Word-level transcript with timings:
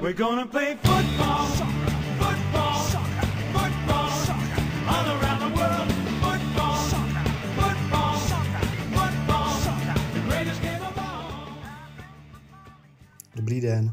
We're 0.00 0.16
gonna 0.16 0.46
play 0.46 0.76
football, 0.82 1.46
football, 2.18 2.84
football, 3.52 4.10
all 4.88 5.06
around 5.06 5.38
the 5.38 5.60
world. 5.60 5.92
Football, 6.20 6.76
football, 7.56 8.16
football, 8.94 9.52
the 10.14 10.20
greatest 10.28 10.62
game 10.62 10.80
of 10.80 10.98
all. 10.98 11.54
Dobrý 13.36 13.60
den. 13.60 13.92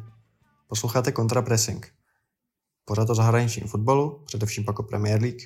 Posloucháte 0.68 1.12
Kontrapressing. 1.12 1.94
Pořád 2.86 3.10
o 3.10 3.16
zahraničním 3.16 3.68
fotbalu, 3.68 4.24
především 4.26 4.66
pak 4.66 4.80
o 4.80 4.84
Premier 4.84 5.22
League, 5.22 5.42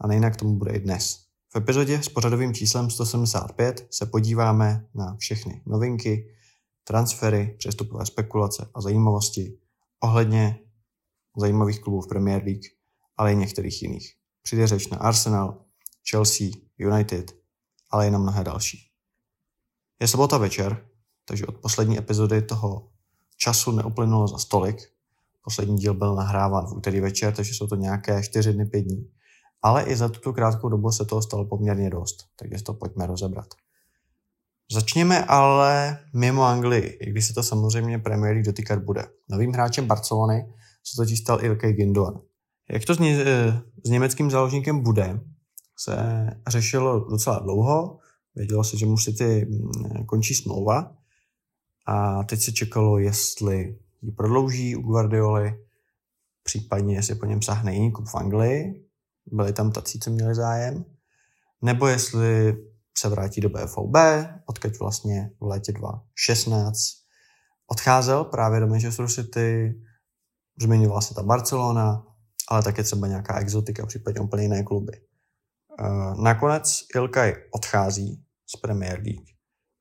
a 0.00 0.06
nejinak 0.06 0.36
tomu 0.36 0.58
bude 0.58 0.72
i 0.72 0.80
dnes. 0.80 1.24
V 1.52 1.56
epizodě 1.56 2.02
s 2.02 2.08
pořadovým 2.08 2.54
číslem 2.54 2.90
175 2.90 3.86
se 3.90 4.06
podíváme 4.06 4.86
na 4.94 5.16
všechny 5.16 5.62
novinky, 5.66 6.34
transfery, 6.84 7.54
přestupové 7.58 8.06
spekulace 8.06 8.70
a 8.74 8.80
zajímavosti 8.80 9.58
ohledně 10.04 10.58
zajímavých 11.36 11.80
klubů 11.80 12.00
v 12.00 12.08
Premier 12.08 12.42
League, 12.44 12.64
ale 13.16 13.32
i 13.32 13.36
některých 13.36 13.82
jiných. 13.82 14.14
Přijde 14.42 14.66
řeč 14.66 14.88
na 14.88 14.98
Arsenal, 14.98 15.64
Chelsea, 16.10 16.48
United, 16.78 17.32
ale 17.90 18.06
i 18.06 18.10
na 18.10 18.18
mnohé 18.18 18.44
další. 18.44 18.78
Je 20.00 20.08
sobota 20.08 20.38
večer, 20.38 20.88
takže 21.24 21.46
od 21.46 21.56
poslední 21.56 21.98
epizody 21.98 22.42
toho 22.42 22.92
času 23.36 23.72
neuplynulo 23.72 24.28
za 24.28 24.38
stolik. 24.38 24.76
Poslední 25.44 25.76
díl 25.76 25.94
byl 25.94 26.14
nahráván 26.14 26.66
v 26.66 26.72
úterý 26.76 27.00
večer, 27.00 27.34
takže 27.34 27.54
jsou 27.54 27.66
to 27.66 27.76
nějaké 27.76 28.22
4 28.22 28.52
dny, 28.52 28.66
5 28.66 28.82
dní. 28.82 29.10
Ale 29.62 29.84
i 29.84 29.96
za 29.96 30.08
tuto 30.08 30.32
krátkou 30.32 30.68
dobu 30.68 30.92
se 30.92 31.04
toho 31.04 31.22
stalo 31.22 31.44
poměrně 31.44 31.90
dost, 31.90 32.16
takže 32.36 32.64
to 32.64 32.74
pojďme 32.74 33.06
rozebrat. 33.06 33.54
Začněme 34.72 35.24
ale 35.24 35.98
mimo 36.14 36.42
Anglii, 36.42 36.98
i 37.00 37.10
když 37.10 37.26
se 37.26 37.34
to 37.34 37.42
samozřejmě 37.42 37.98
Premier 37.98 38.32
League 38.32 38.46
dotýkat 38.46 38.78
bude. 38.82 39.04
Novým 39.30 39.52
hráčem 39.52 39.86
Barcelony 39.86 40.54
se 40.84 40.96
totiž 40.96 41.18
stal 41.18 41.44
Ilkay 41.44 41.72
Gündoğan. 41.72 42.20
Jak 42.70 42.84
to 42.84 42.94
s, 42.94 42.98
ně, 42.98 43.24
s 43.84 43.90
německým 43.90 44.30
záložníkem 44.30 44.82
bude, 44.82 45.20
se 45.78 45.96
řešilo 46.48 47.00
docela 47.10 47.38
dlouho. 47.38 47.98
Vědělo 48.34 48.64
se, 48.64 48.76
že 48.76 48.86
mu 48.86 48.96
City 48.96 49.46
mm, 49.46 50.06
končí 50.06 50.34
smlouva 50.34 50.96
a 51.86 52.24
teď 52.24 52.40
se 52.40 52.52
čekalo, 52.52 52.98
jestli 52.98 53.78
ji 54.02 54.12
prodlouží 54.12 54.76
u 54.76 54.82
Guardioli, 54.82 55.54
případně 56.42 56.94
jestli 56.94 57.14
po 57.14 57.26
něm 57.26 57.42
sáhne 57.42 57.74
jiný 57.74 57.92
klub 57.92 58.08
v 58.08 58.14
Anglii, 58.14 58.84
byli 59.26 59.52
tam 59.52 59.72
tací, 59.72 60.00
co 60.00 60.10
měli 60.10 60.34
zájem, 60.34 60.84
nebo 61.62 61.86
jestli 61.86 62.56
se 62.98 63.08
vrátí 63.08 63.40
do 63.40 63.48
BFOB, 63.48 63.94
odkud 64.46 64.78
vlastně 64.78 65.30
v 65.40 65.44
létě 65.44 65.72
2016 65.72 67.04
odcházel 67.66 68.24
právě 68.24 68.60
do 68.60 68.66
Manchester 68.66 69.08
City, 69.08 69.74
zmiňovala 70.62 71.00
se 71.00 71.14
ta 71.14 71.22
Barcelona, 71.22 72.06
ale 72.48 72.62
také 72.62 72.82
třeba 72.82 73.06
nějaká 73.06 73.38
exotika, 73.38 73.86
případně 73.86 74.20
úplně 74.20 74.42
jiné 74.42 74.62
kluby. 74.62 75.00
Eh, 75.80 76.22
nakonec 76.22 76.84
Ilkay 76.94 77.34
odchází 77.50 78.24
z 78.46 78.60
Premier 78.60 78.98
League, 78.98 79.28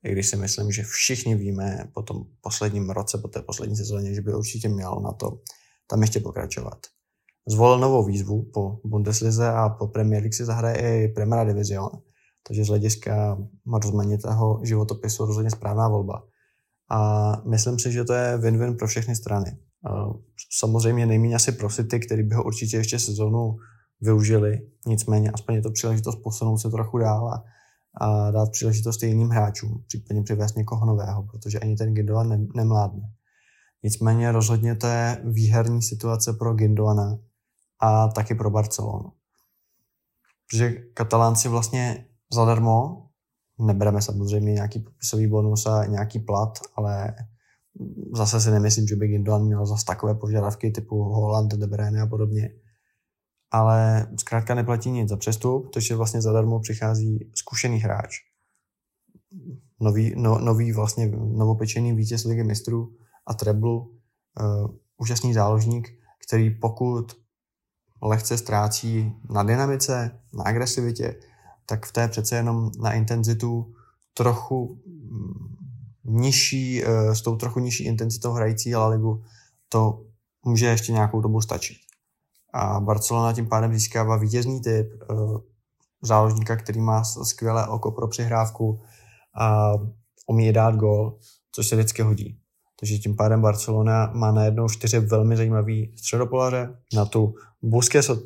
i 0.04 0.12
když 0.12 0.30
si 0.30 0.38
myslím, 0.38 0.72
že 0.72 0.84
všichni 0.84 1.36
víme 1.36 1.92
po 1.94 2.02
tom 2.02 2.24
posledním 2.42 2.90
roce, 2.90 3.18
po 3.18 3.28
té 3.28 3.42
poslední 3.42 3.76
sezóně, 3.76 4.14
že 4.14 4.22
by 4.22 4.34
určitě 4.34 4.70
měl 4.70 4.96
na 4.96 5.12
to 5.12 5.40
tam 5.88 6.02
ještě 6.02 6.20
pokračovat. 6.20 6.80
Zvolil 7.48 7.80
novou 7.80 8.06
výzvu 8.06 8.52
po 8.54 8.80
Bundeslize 8.86 9.50
a 9.50 9.70
po 9.70 9.88
Premier 9.88 10.22
League 10.22 10.34
si 10.34 10.46
zahraje 10.46 11.04
i 11.04 11.08
Premier 11.08 11.48
Division, 11.48 11.90
takže 12.48 12.66
z 12.66 12.68
hlediska 12.68 13.38
rozmanitého 13.84 14.60
životopisu 14.64 15.26
rozhodně 15.26 15.52
správná 15.52 15.88
volba. 15.88 16.24
A 16.90 17.32
myslím 17.50 17.80
si, 17.80 17.92
že 17.92 18.04
to 18.04 18.14
je 18.14 18.38
win-win 18.38 18.78
pro 18.78 18.88
všechny 18.88 19.16
strany. 19.16 19.58
Samozřejmě 20.58 21.06
nejméně 21.06 21.36
asi 21.36 21.52
pro 21.52 21.70
City, 21.70 22.00
který 22.00 22.24
by 22.24 22.36
ho 22.36 22.44
určitě 22.44 22.78
ještě 22.78 23.00
sezónu 23.00 23.56
využili, 24.02 24.62
nicméně 24.88 25.32
aspoň 25.32 25.56
je 25.56 25.62
to 25.62 25.72
příležitost 25.72 26.16
posunout 26.16 26.58
se 26.58 26.70
trochu 26.70 26.98
dál 26.98 27.30
a, 28.02 28.32
dát 28.32 28.52
příležitost 28.52 29.04
i 29.04 29.08
jiným 29.08 29.30
hráčům, 29.30 29.84
případně 29.88 30.24
přivést 30.24 30.58
někoho 30.58 30.86
nového, 30.86 31.24
protože 31.24 31.60
ani 31.60 31.76
ten 31.76 31.94
Gindogan 31.94 32.30
ne, 32.30 32.48
nemládne. 32.56 33.14
Nicméně 33.84 34.32
rozhodně 34.32 34.76
to 34.76 34.88
je 34.88 35.22
výherní 35.24 35.82
situace 35.82 36.34
pro 36.34 36.54
Gindoana 36.54 37.18
a 37.80 38.08
taky 38.08 38.36
pro 38.36 38.50
Barcelonu. 38.50 39.12
Protože 40.48 40.72
Katalánci 40.72 41.50
vlastně 41.50 42.06
zadarmo, 42.34 43.08
nebereme 43.60 44.02
samozřejmě 44.02 44.54
nějaký 44.54 44.80
popisový 44.80 45.28
bonus 45.28 45.66
a 45.66 45.86
nějaký 45.86 46.20
plat, 46.20 46.60
ale 46.76 47.16
zase 48.16 48.42
si 48.42 48.52
nemyslím, 48.52 48.88
že 48.88 48.96
by 48.96 49.08
Gindogan 49.08 49.46
měl 49.46 49.66
zase 49.66 49.86
takové 49.86 50.16
požadavky 50.16 50.72
typu 50.72 51.04
Holland, 51.04 51.54
De 51.54 51.68
Bruyne 51.68 52.02
a 52.02 52.08
podobně. 52.08 52.50
Ale 53.52 54.08
zkrátka 54.20 54.56
neplatí 54.56 54.92
nic 54.92 55.10
za 55.10 55.18
přestup, 55.18 55.64
protože 55.64 55.96
vlastně 55.96 56.22
zadarmo 56.22 56.60
přichází 56.60 57.32
zkušený 57.36 57.78
hráč. 57.80 58.16
Nový, 59.80 60.14
no, 60.18 60.40
nový 60.40 60.72
vlastně 60.72 61.08
novopečený 61.16 61.94
vítěz 61.94 62.24
ligy 62.24 62.44
mistrů 62.44 62.96
a 63.28 63.34
treblu, 63.34 63.80
uh, 63.80 64.68
úžasný 64.98 65.34
záložník, 65.34 65.90
který 66.28 66.50
pokud 66.50 67.12
lehce 68.02 68.38
ztrácí 68.38 69.14
na 69.30 69.44
dynamice, 69.44 70.20
na 70.34 70.44
agresivitě, 70.44 71.16
tak 71.66 71.86
v 71.86 71.92
té 71.92 72.08
přece 72.08 72.36
jenom 72.36 72.72
na 72.80 72.94
intenzitu 72.94 73.74
trochu 74.14 74.82
nižší, 76.04 76.84
eh, 76.84 77.16
s 77.16 77.22
tou 77.22 77.36
trochu 77.36 77.60
nižší 77.60 77.86
intenzitou 77.86 78.32
hrající 78.32 78.76
La 78.76 78.88
Ligu, 78.88 79.24
to 79.70 80.06
může 80.46 80.66
ještě 80.66 80.92
nějakou 80.92 81.22
dobu 81.22 81.42
stačit. 81.42 81.78
A 82.54 82.80
Barcelona 82.80 83.34
tím 83.34 83.48
pádem 83.48 83.74
získává 83.74 84.18
vítězný 84.18 84.62
typ 84.62 84.88
eh, 85.02 85.06
záložníka, 86.02 86.56
který 86.56 86.82
má 86.82 87.04
skvělé 87.04 87.68
oko 87.68 87.92
pro 87.92 88.08
přihrávku 88.08 88.82
a 89.40 89.74
umí 90.28 90.54
dát 90.54 90.76
gol, 90.76 91.18
což 91.52 91.68
se 91.68 91.76
vždycky 91.76 92.02
hodí. 92.02 92.43
Takže 92.84 92.98
tím 92.98 93.16
pádem 93.16 93.42
Barcelona 93.42 94.12
má 94.14 94.32
najednou 94.32 94.70
čtyři 94.70 95.00
velmi 95.00 95.38
zajímavý 95.38 95.94
středopolaře 95.98 96.76
na 96.94 97.06
tu 97.06 97.36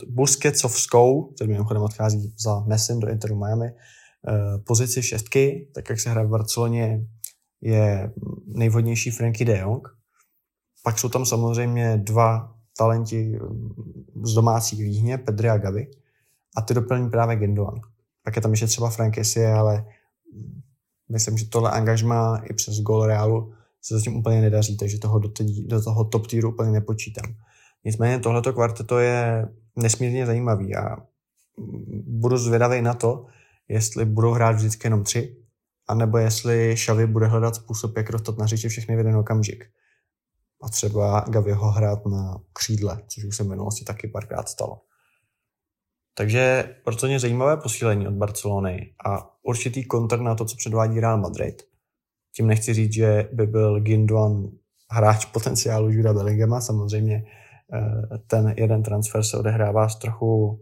Busquetsovskou, 0.08 1.24
který 1.24 1.50
mimochodem 1.50 1.84
odchází 1.84 2.34
za 2.40 2.60
Messim 2.60 3.00
do 3.00 3.08
Interu 3.08 3.36
Miami, 3.36 3.68
eh, 3.68 4.58
pozici 4.58 5.04
šestky, 5.04 5.72
tak 5.76 5.90
jak 5.90 6.00
se 6.00 6.10
hraje 6.10 6.28
v 6.28 6.30
Barceloně, 6.30 7.08
je 7.62 8.12
nejvhodnější 8.46 9.12
Frankie 9.12 9.46
de 9.46 9.58
Jong. 9.58 9.88
Pak 10.84 11.00
jsou 11.00 11.10
tam 11.10 11.26
samozřejmě 11.26 11.98
dva 12.04 12.56
talenti 12.78 13.40
z 14.24 14.34
domácích 14.34 14.80
výhně, 14.80 15.18
Pedri 15.18 15.50
a 15.50 15.58
Gavi. 15.58 15.88
A 16.58 16.62
ty 16.62 16.74
doplní 16.74 17.10
právě 17.10 17.36
Gindoan. 17.36 17.82
Pak 18.24 18.36
je 18.36 18.42
tam 18.42 18.52
ještě 18.52 18.68
třeba 18.68 18.90
Frankesie, 18.90 19.54
ale 19.54 19.86
myslím, 21.10 21.38
že 21.38 21.50
tohle 21.50 21.72
angažma 21.72 22.38
i 22.38 22.54
přes 22.54 22.80
gol 22.80 23.06
Realu 23.06 23.54
se 23.82 23.98
zatím 23.98 24.16
úplně 24.16 24.42
nedaří, 24.42 24.78
takže 24.78 25.00
toho 25.00 25.20
do, 25.20 25.30
tý, 25.30 25.68
do 25.68 25.84
toho 25.84 26.06
top 26.06 26.28
týru 26.28 26.54
úplně 26.54 26.72
nepočítám. 26.72 27.36
Nicméně 27.86 28.20
tohleto 28.20 28.54
kvarteto 28.54 29.00
je 29.00 29.48
nesmírně 29.76 30.26
zajímavý 30.26 30.76
a 30.76 30.98
budu 32.08 32.38
zvědavý 32.38 32.82
na 32.82 32.94
to, 32.94 33.26
jestli 33.68 34.06
budou 34.06 34.32
hrát 34.32 34.56
vždycky 34.56 34.88
jenom 34.88 35.04
tři, 35.04 35.38
anebo 35.88 36.18
jestli 36.18 36.76
Xavi 36.76 37.08
bude 37.08 37.28
hledat 37.28 37.56
způsob, 37.56 37.98
jak 37.98 38.12
dostat 38.12 38.38
na 38.38 38.46
řeči 38.46 38.70
všechny 38.70 38.96
v 38.96 38.98
jeden 38.98 39.16
okamžik. 39.16 39.66
A 40.64 40.70
třeba 40.70 41.26
ho 41.54 41.72
hrát 41.72 42.06
na 42.06 42.42
křídle, 42.54 43.02
což 43.08 43.24
už 43.24 43.38
se 43.38 43.44
minulosti 43.44 43.86
taky 43.86 44.08
párkrát 44.08 44.50
stalo. 44.50 44.82
Takže 46.14 46.76
ně 47.08 47.20
zajímavé 47.20 47.58
posílení 47.58 48.08
od 48.08 48.14
Barcelony 48.14 48.94
a 49.06 49.36
určitý 49.44 49.86
kontr 49.86 50.20
na 50.20 50.36
to, 50.36 50.46
co 50.46 50.56
předvádí 50.56 51.00
Real 51.00 51.18
Madrid. 51.18 51.64
Tím 52.38 52.48
nechci 52.48 52.74
říct, 52.74 52.94
že 52.94 53.30
by 53.34 53.48
byl 53.48 53.80
Gindoan 53.80 54.48
hráč 54.92 55.26
potenciálu 55.26 55.90
Juda 55.90 56.14
Bellingema. 56.14 56.62
Samozřejmě 56.62 57.26
eh, 57.74 58.18
ten 58.28 58.54
jeden 58.58 58.84
transfer 58.84 59.24
se 59.24 59.38
odehrává 59.38 59.90
s 59.90 59.96
trochu 59.96 60.60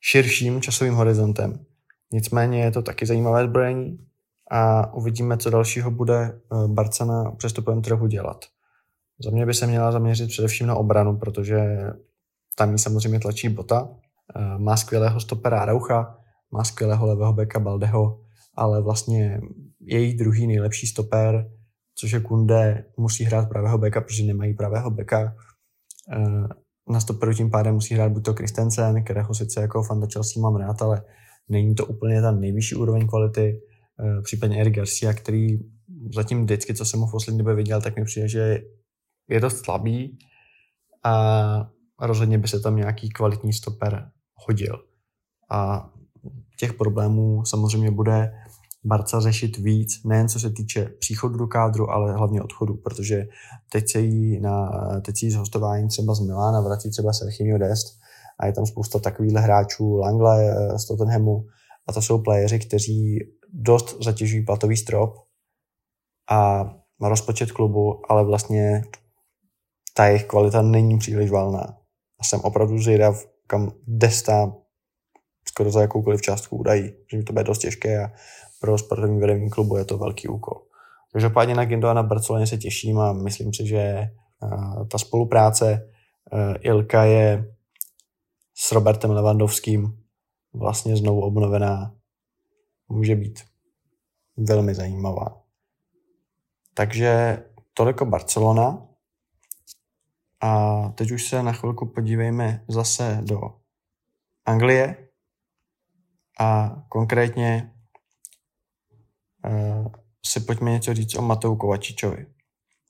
širším 0.00 0.60
časovým 0.60 0.94
horizontem. 0.94 1.64
Nicméně 2.12 2.60
je 2.60 2.70
to 2.70 2.82
taky 2.82 3.06
zajímavé 3.06 3.46
zbrojení 3.46 3.98
a 4.50 4.94
uvidíme, 4.94 5.36
co 5.36 5.50
dalšího 5.50 5.90
bude 5.90 6.20
eh, 6.22 6.68
Barca 6.68 7.04
na 7.04 7.30
přestupovém 7.30 7.82
trhu 7.82 8.06
dělat. 8.06 8.44
Za 9.24 9.30
mě 9.30 9.46
by 9.46 9.54
se 9.54 9.66
měla 9.66 9.92
zaměřit 9.92 10.28
především 10.28 10.66
na 10.66 10.74
obranu, 10.74 11.16
protože 11.16 11.66
tam 12.56 12.72
ji 12.72 12.78
samozřejmě 12.78 13.20
tlačí 13.20 13.48
bota. 13.48 13.88
Eh, 14.36 14.58
má 14.58 14.76
skvělého 14.76 15.20
stopera 15.20 15.64
Raucha, 15.64 16.18
má 16.50 16.64
skvělého 16.64 17.06
levého 17.06 17.32
beka 17.32 17.60
Baldeho, 17.60 18.20
ale 18.56 18.82
vlastně 18.82 19.40
její 19.86 20.14
druhý 20.14 20.46
nejlepší 20.46 20.86
stoper, 20.86 21.50
což 21.94 22.12
je 22.12 22.20
Kunde, 22.20 22.84
musí 22.96 23.24
hrát 23.24 23.48
pravého 23.48 23.78
beka, 23.78 24.00
protože 24.00 24.22
nemají 24.22 24.54
pravého 24.54 24.90
beka. 24.90 25.36
Eh, 26.12 26.48
na 26.92 27.00
stoperu 27.00 27.34
tím 27.34 27.50
pádem 27.50 27.74
musí 27.74 27.94
hrát 27.94 28.12
buď 28.12 28.24
to 28.24 28.34
Christensen, 28.34 29.04
kterého 29.04 29.34
sice 29.34 29.60
jako 29.60 29.82
fanda 29.82 30.06
Chelsea 30.12 30.42
mám 30.42 30.56
rád, 30.56 30.82
ale 30.82 31.02
není 31.48 31.74
to 31.74 31.86
úplně 31.86 32.22
ta 32.22 32.30
nejvyšší 32.30 32.74
úroveň 32.74 33.06
kvality. 33.06 33.60
Eh, 34.00 34.22
případně 34.22 34.60
Eric 34.60 34.74
Garcia, 34.74 35.12
který 35.12 35.58
zatím 36.14 36.42
vždycky, 36.42 36.74
co 36.74 36.84
jsem 36.84 37.00
ho 37.00 37.06
v 37.06 37.10
poslední 37.10 37.38
době 37.38 37.54
viděl, 37.54 37.80
tak 37.80 37.96
mi 37.96 38.04
přijde, 38.04 38.28
že 38.28 38.62
je 39.28 39.40
dost 39.40 39.64
slabý 39.64 40.18
a 41.04 41.70
rozhodně 42.00 42.38
by 42.38 42.48
se 42.48 42.60
tam 42.60 42.76
nějaký 42.76 43.08
kvalitní 43.08 43.52
stoper 43.52 44.10
hodil. 44.34 44.84
A 45.50 45.90
těch 46.58 46.72
problémů 46.72 47.44
samozřejmě 47.44 47.90
bude 47.90 48.32
Barca 48.84 49.20
řešit 49.20 49.58
víc, 49.58 50.04
nejen 50.04 50.28
co 50.28 50.40
se 50.40 50.50
týče 50.50 50.84
příchodu 50.98 51.36
do 51.36 51.46
kádru, 51.46 51.90
ale 51.90 52.16
hlavně 52.16 52.42
odchodu, 52.42 52.76
protože 52.76 53.26
teď 53.72 53.90
se 53.90 54.00
jí, 54.00 54.40
na, 54.40 54.70
teď 55.04 55.18
se 55.18 55.26
jí 55.26 55.30
z 55.30 55.34
hostování 55.34 55.88
třeba 55.88 56.14
z 56.14 56.20
Milána 56.20 56.60
vrací 56.60 56.90
třeba 56.90 57.12
Serginho 57.12 57.58
Dest 57.58 57.86
a 58.40 58.46
je 58.46 58.52
tam 58.52 58.66
spousta 58.66 58.98
takových 58.98 59.32
hráčů, 59.32 59.96
Langle 59.96 60.44
eh, 60.44 60.78
z 60.78 60.86
Tottenhamu 60.86 61.44
a 61.88 61.92
to 61.92 62.02
jsou 62.02 62.18
playeři, 62.18 62.58
kteří 62.58 63.18
dost 63.52 64.04
zatěžují 64.04 64.44
platový 64.44 64.76
strop 64.76 65.14
a 66.30 66.70
rozpočet 67.00 67.52
klubu, 67.52 68.02
ale 68.08 68.24
vlastně 68.24 68.82
ta 69.94 70.06
jejich 70.06 70.24
kvalita 70.24 70.62
není 70.62 70.98
příliš 70.98 71.30
valná. 71.30 71.78
A 72.20 72.24
jsem 72.24 72.40
opravdu 72.40 72.78
zvědav, 72.78 73.24
kam 73.46 73.72
Desta 73.86 74.52
skoro 75.48 75.70
za 75.70 75.80
jakoukoliv 75.80 76.22
částku 76.22 76.56
udají, 76.56 76.92
že 77.12 77.22
to 77.22 77.32
bude 77.32 77.44
dost 77.44 77.58
těžké 77.58 78.04
a 78.04 78.12
pro 78.60 78.78
sportovní 78.78 79.20
vedení 79.20 79.50
klubu 79.50 79.76
je 79.76 79.84
to 79.84 79.98
velký 79.98 80.28
úkol. 80.28 80.62
Každopádně 81.12 81.54
na 81.54 81.64
Gindo 81.64 81.88
a 81.88 81.94
na 81.94 82.02
Barceloně 82.02 82.46
se 82.46 82.58
těším 82.58 82.98
a 82.98 83.12
myslím 83.12 83.54
si, 83.54 83.66
že 83.66 84.10
ta 84.90 84.98
spolupráce 84.98 85.90
Ilka 86.60 87.04
je 87.04 87.54
s 88.54 88.72
Robertem 88.72 89.10
Levandovským 89.10 89.98
vlastně 90.52 90.96
znovu 90.96 91.20
obnovená. 91.20 91.94
Může 92.88 93.16
být 93.16 93.40
velmi 94.36 94.74
zajímavá. 94.74 95.42
Takže 96.74 97.42
toliko 97.74 98.04
Barcelona. 98.04 98.86
A 100.40 100.88
teď 100.88 101.10
už 101.10 101.28
se 101.28 101.42
na 101.42 101.52
chvilku 101.52 101.86
podívejme 101.86 102.64
zase 102.68 103.18
do 103.22 103.40
Anglie 104.46 105.03
a 106.40 106.76
konkrétně 106.88 107.72
uh, 109.46 109.86
si 110.26 110.40
pojďme 110.40 110.70
něco 110.70 110.94
říct 110.94 111.14
o 111.14 111.22
Mateu 111.22 111.56
Kovačičovi. 111.56 112.26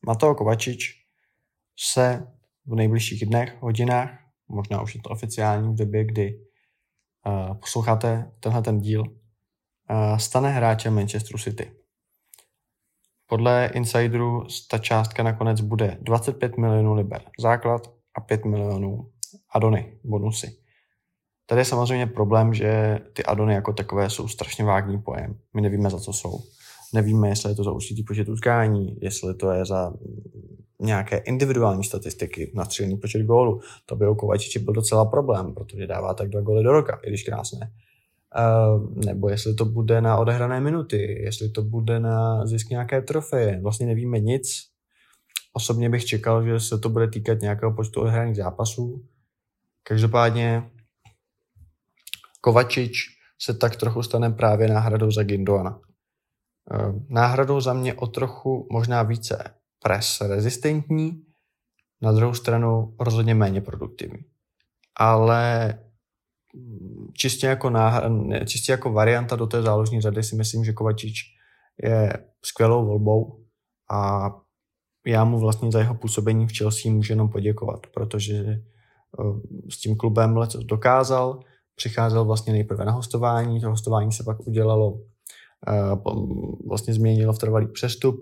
Mateo 0.06 0.35
Kovačič 0.35 1.05
se 1.81 2.26
v 2.67 2.75
nejbližších 2.75 3.26
dnech, 3.26 3.62
hodinách, 3.62 4.11
možná 4.49 4.82
už 4.82 4.94
je 4.94 5.02
to 5.02 5.11
oficiální 5.11 5.73
v 5.73 5.76
době, 5.76 6.05
kdy 6.05 6.41
uh, 7.26 7.55
posloucháte 7.55 8.32
tenhle 8.41 8.62
ten 8.62 8.81
díl, 8.81 9.02
uh, 9.02 10.19
stane 10.19 10.50
hráčem 10.50 10.94
Manchesteru 10.94 11.38
City. 11.38 11.73
Podle 13.26 13.70
insiderů 13.75 14.46
ta 14.70 14.79
částka 14.79 15.23
nakonec 15.23 15.61
bude 15.61 15.99
25 16.00 16.56
milionů 16.56 16.94
liber 16.94 17.23
základ 17.41 17.93
a 18.14 18.20
5 18.20 18.44
milionů 18.44 19.12
adony, 19.50 19.99
bonusy. 20.05 20.63
Tady 21.46 21.61
je 21.61 21.64
samozřejmě 21.64 22.06
problém, 22.06 22.55
že 22.55 22.99
ty 23.12 23.25
adony 23.25 23.55
jako 23.55 23.73
takové 23.73 24.11
jsou 24.11 24.29
strašně 24.29 24.64
vágní 24.64 24.99
pojem. 24.99 25.37
My 25.55 25.62
nevíme, 25.62 25.91
za 25.91 25.99
co 25.99 26.12
jsou. 26.12 26.41
Nevíme, 26.94 27.29
jestli 27.29 27.50
je 27.50 27.55
to 27.55 27.64
za 27.64 27.73
určitý 27.73 28.02
počet 28.02 28.29
utkání, 28.29 28.96
jestli 29.00 29.35
to 29.35 29.50
je 29.50 29.64
za 29.64 29.93
nějaké 30.81 31.17
individuální 31.17 31.85
statistiky, 31.85 32.52
střílený 32.64 32.96
počet 32.96 33.23
gólů. 33.23 33.61
To 33.87 33.96
by 33.96 34.08
u 34.08 34.14
Kovačiči 34.14 34.58
byl 34.58 34.75
docela 34.75 35.05
problém, 35.05 35.55
protože 35.55 35.87
dává 35.87 36.14
tak 36.14 36.29
dva 36.29 36.41
góly 36.41 36.64
do 36.64 36.73
roka, 36.73 37.00
i 37.05 37.08
když 37.08 37.23
krásné. 37.23 37.73
Uh, 38.37 39.05
nebo 39.05 39.29
jestli 39.29 39.55
to 39.55 39.64
bude 39.64 40.00
na 40.00 40.17
odehrané 40.17 40.61
minuty, 40.61 41.23
jestli 41.25 41.49
to 41.49 41.62
bude 41.62 42.00
na 42.00 42.46
zisk 42.46 42.70
nějaké 42.70 43.02
trofeje. 43.02 43.61
Vlastně 43.62 43.87
nevíme 43.87 44.20
nic. 44.20 44.49
Osobně 45.52 45.91
bych 45.91 46.05
čekal, 46.05 46.44
že 46.44 46.61
se 46.61 46.79
to 46.79 46.88
bude 46.88 47.08
týkat 47.08 47.41
nějakého 47.41 47.73
počtu 47.73 48.00
odehraných 48.00 48.37
zápasů. 48.37 49.05
Každopádně 49.82 50.70
Kovačič 52.44 52.93
se 53.38 53.55
tak 53.55 53.76
trochu 53.76 54.02
stane 54.02 54.31
právě 54.31 54.69
náhradou 54.69 55.11
za 55.11 55.23
Gindoana. 55.23 55.81
Uh, 55.81 57.02
náhradou 57.08 57.61
za 57.61 57.73
mě 57.73 57.94
o 57.94 58.06
trochu 58.06 58.69
možná 58.73 59.02
více 59.02 59.55
pres 59.82 60.20
rezistentní, 60.20 61.23
na 62.02 62.12
druhou 62.12 62.35
stranu 62.35 62.96
rozhodně 63.00 63.35
méně 63.35 63.61
produktivní. 63.61 64.19
Ale 64.96 65.75
čistě 67.12 67.46
jako, 67.46 67.70
náhra, 67.70 68.11
čistě 68.44 68.73
jako 68.73 68.93
varianta 68.93 69.37
do 69.37 69.46
té 69.46 69.62
záložní 69.62 70.00
řady 70.00 70.23
si 70.23 70.37
myslím, 70.37 70.64
že 70.64 70.73
Kovačič 70.73 71.20
je 71.82 72.12
skvělou 72.44 72.87
volbou 72.87 73.44
a 73.91 74.31
já 75.06 75.25
mu 75.25 75.38
vlastně 75.38 75.73
za 75.73 75.79
jeho 75.79 75.94
působení 75.94 76.46
v 76.46 76.58
Chelsea 76.58 76.93
můžu 76.93 77.12
jenom 77.12 77.29
poděkovat, 77.29 77.87
protože 77.94 78.35
eh, 78.35 78.61
s 79.70 79.81
tím 79.81 79.96
klubem 79.96 80.37
letos 80.37 80.64
dokázal, 80.64 81.41
přicházel 81.74 82.24
vlastně 82.24 82.52
nejprve 82.52 82.84
na 82.84 82.92
hostování, 82.92 83.60
to 83.60 83.70
hostování 83.70 84.12
se 84.12 84.24
pak 84.24 84.46
udělalo, 84.46 85.00
eh, 85.68 85.96
vlastně 86.68 86.94
změnilo 86.94 87.32
v 87.32 87.38
trvalý 87.38 87.66
přestup 87.66 88.16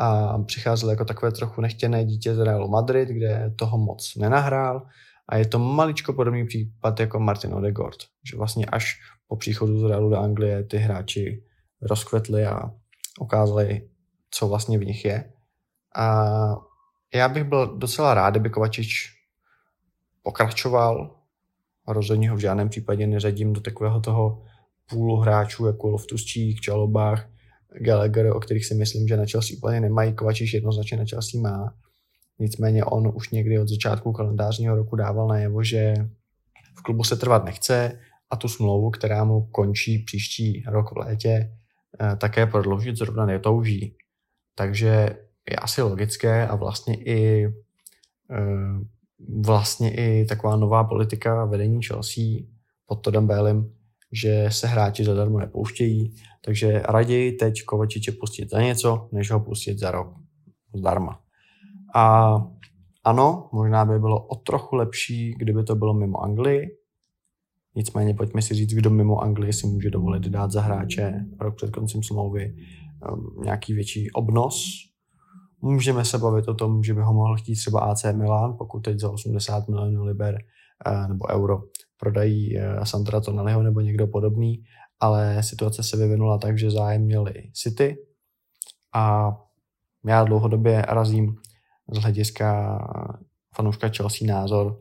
a 0.00 0.38
přicházel 0.38 0.90
jako 0.90 1.04
takové 1.04 1.32
trochu 1.32 1.60
nechtěné 1.60 2.04
dítě 2.04 2.34
z 2.34 2.38
Realu 2.38 2.68
Madrid, 2.68 3.08
kde 3.08 3.54
toho 3.58 3.78
moc 3.78 4.16
nenahrál 4.16 4.86
a 5.28 5.36
je 5.36 5.46
to 5.46 5.58
maličko 5.58 6.12
podobný 6.12 6.46
případ 6.46 7.00
jako 7.00 7.20
Martin 7.20 7.54
Odegaard, 7.54 7.96
že 8.30 8.36
vlastně 8.36 8.66
až 8.66 8.98
po 9.28 9.36
příchodu 9.36 9.78
z 9.78 9.84
Realu 9.84 10.10
do 10.10 10.16
Anglie 10.16 10.64
ty 10.64 10.76
hráči 10.76 11.44
rozkvetli 11.82 12.46
a 12.46 12.70
ukázali, 13.20 13.88
co 14.30 14.48
vlastně 14.48 14.78
v 14.78 14.84
nich 14.84 15.04
je. 15.04 15.32
A 15.96 16.24
já 17.14 17.28
bych 17.28 17.44
byl 17.44 17.78
docela 17.78 18.14
rád, 18.14 18.30
kdyby 18.30 18.50
Kovačič 18.50 19.20
pokračoval. 20.22 21.19
Rozhodně 21.92 22.30
ho 22.30 22.36
v 22.36 22.40
žádném 22.40 22.68
případě 22.68 23.06
neřadím 23.06 23.52
do 23.52 23.60
takového 23.60 24.00
toho 24.00 24.42
půlu 24.90 25.16
hráčů 25.16 25.66
jako 25.66 25.88
Loftus 25.88 26.32
Cheek, 26.32 26.60
Čalobách, 26.60 27.30
Gallagher, 27.80 28.26
o 28.26 28.40
kterých 28.40 28.66
si 28.66 28.74
myslím, 28.74 29.08
že 29.08 29.16
na 29.16 29.26
Chelsea 29.26 29.56
úplně 29.56 29.80
nemají. 29.80 30.14
Kovačič 30.14 30.54
jednoznačně 30.54 30.96
na 30.96 31.04
Chelsea 31.10 31.40
má. 31.40 31.74
Nicméně 32.38 32.84
on 32.84 33.12
už 33.14 33.30
někdy 33.30 33.58
od 33.58 33.68
začátku 33.68 34.12
kalendářního 34.12 34.76
roku 34.76 34.96
dával 34.96 35.28
najevo, 35.28 35.62
že 35.62 35.94
v 36.78 36.82
klubu 36.82 37.04
se 37.04 37.16
trvat 37.16 37.44
nechce 37.44 37.98
a 38.30 38.36
tu 38.36 38.48
smlouvu, 38.48 38.90
která 38.90 39.24
mu 39.24 39.46
končí 39.46 39.98
příští 39.98 40.64
rok 40.68 40.92
v 40.92 40.98
létě, 40.98 41.52
eh, 42.00 42.16
také 42.16 42.46
prodloužit 42.46 42.96
zrovna 42.96 43.26
netouží. 43.26 43.96
Takže 44.54 45.16
je 45.50 45.56
asi 45.56 45.82
logické 45.82 46.48
a 46.48 46.56
vlastně 46.56 46.94
i 46.94 47.46
eh, 48.30 48.80
vlastně 49.28 49.94
i 49.94 50.24
taková 50.24 50.56
nová 50.56 50.84
politika 50.84 51.44
vedení 51.44 51.82
Chelsea 51.82 52.24
pod 52.86 52.96
Todem 52.96 53.26
Bélem, 53.26 53.70
že 54.12 54.46
se 54.48 54.66
hráči 54.66 55.04
zadarmo 55.04 55.38
nepouštějí, 55.38 56.14
takže 56.44 56.82
raději 56.84 57.32
teď 57.32 57.64
Kovačiče 57.64 58.12
pustit 58.12 58.50
za 58.50 58.62
něco, 58.62 59.08
než 59.12 59.30
ho 59.30 59.40
pustit 59.40 59.78
za 59.78 59.90
rok 59.90 60.14
zdarma. 60.74 61.20
A 61.94 62.34
ano, 63.04 63.48
možná 63.52 63.84
by 63.84 63.98
bylo 63.98 64.26
o 64.26 64.36
trochu 64.36 64.76
lepší, 64.76 65.34
kdyby 65.38 65.64
to 65.64 65.74
bylo 65.74 65.94
mimo 65.94 66.18
Anglii. 66.18 66.66
Nicméně 67.74 68.14
pojďme 68.14 68.42
si 68.42 68.54
říct, 68.54 68.74
kdo 68.74 68.90
mimo 68.90 69.22
Anglii 69.22 69.52
si 69.52 69.66
může 69.66 69.90
dovolit 69.90 70.22
dát 70.22 70.50
za 70.50 70.60
hráče 70.60 71.26
rok 71.40 71.56
před 71.56 71.70
koncem 71.70 72.02
smlouvy 72.02 72.54
um, 73.12 73.42
nějaký 73.44 73.74
větší 73.74 74.10
obnos. 74.10 74.89
Můžeme 75.62 76.04
se 76.04 76.18
bavit 76.18 76.48
o 76.48 76.54
tom, 76.54 76.82
že 76.82 76.94
by 76.94 77.00
ho 77.00 77.12
mohl 77.12 77.36
chtít 77.36 77.54
třeba 77.54 77.80
AC 77.80 78.04
Milan, 78.04 78.56
pokud 78.58 78.80
teď 78.80 79.00
za 79.00 79.10
80 79.10 79.68
milionů 79.68 80.04
liber 80.04 80.38
uh, 80.86 81.08
nebo 81.08 81.28
euro 81.28 81.62
prodají 81.96 82.56
uh, 82.56 82.84
Sandra 82.84 83.20
Tonaliho 83.20 83.62
nebo 83.62 83.80
někdo 83.80 84.06
podobný, 84.06 84.64
ale 85.00 85.42
situace 85.42 85.82
se 85.82 85.96
vyvinula 85.96 86.38
tak, 86.38 86.58
že 86.58 86.70
zájem 86.70 87.02
měli 87.02 87.50
City 87.52 87.96
a 88.94 89.32
já 90.06 90.24
dlouhodobě 90.24 90.82
razím 90.82 91.36
z 91.92 91.98
hlediska 91.98 92.78
fanouška 93.54 93.88
Chelsea 93.88 94.28
názor, 94.28 94.80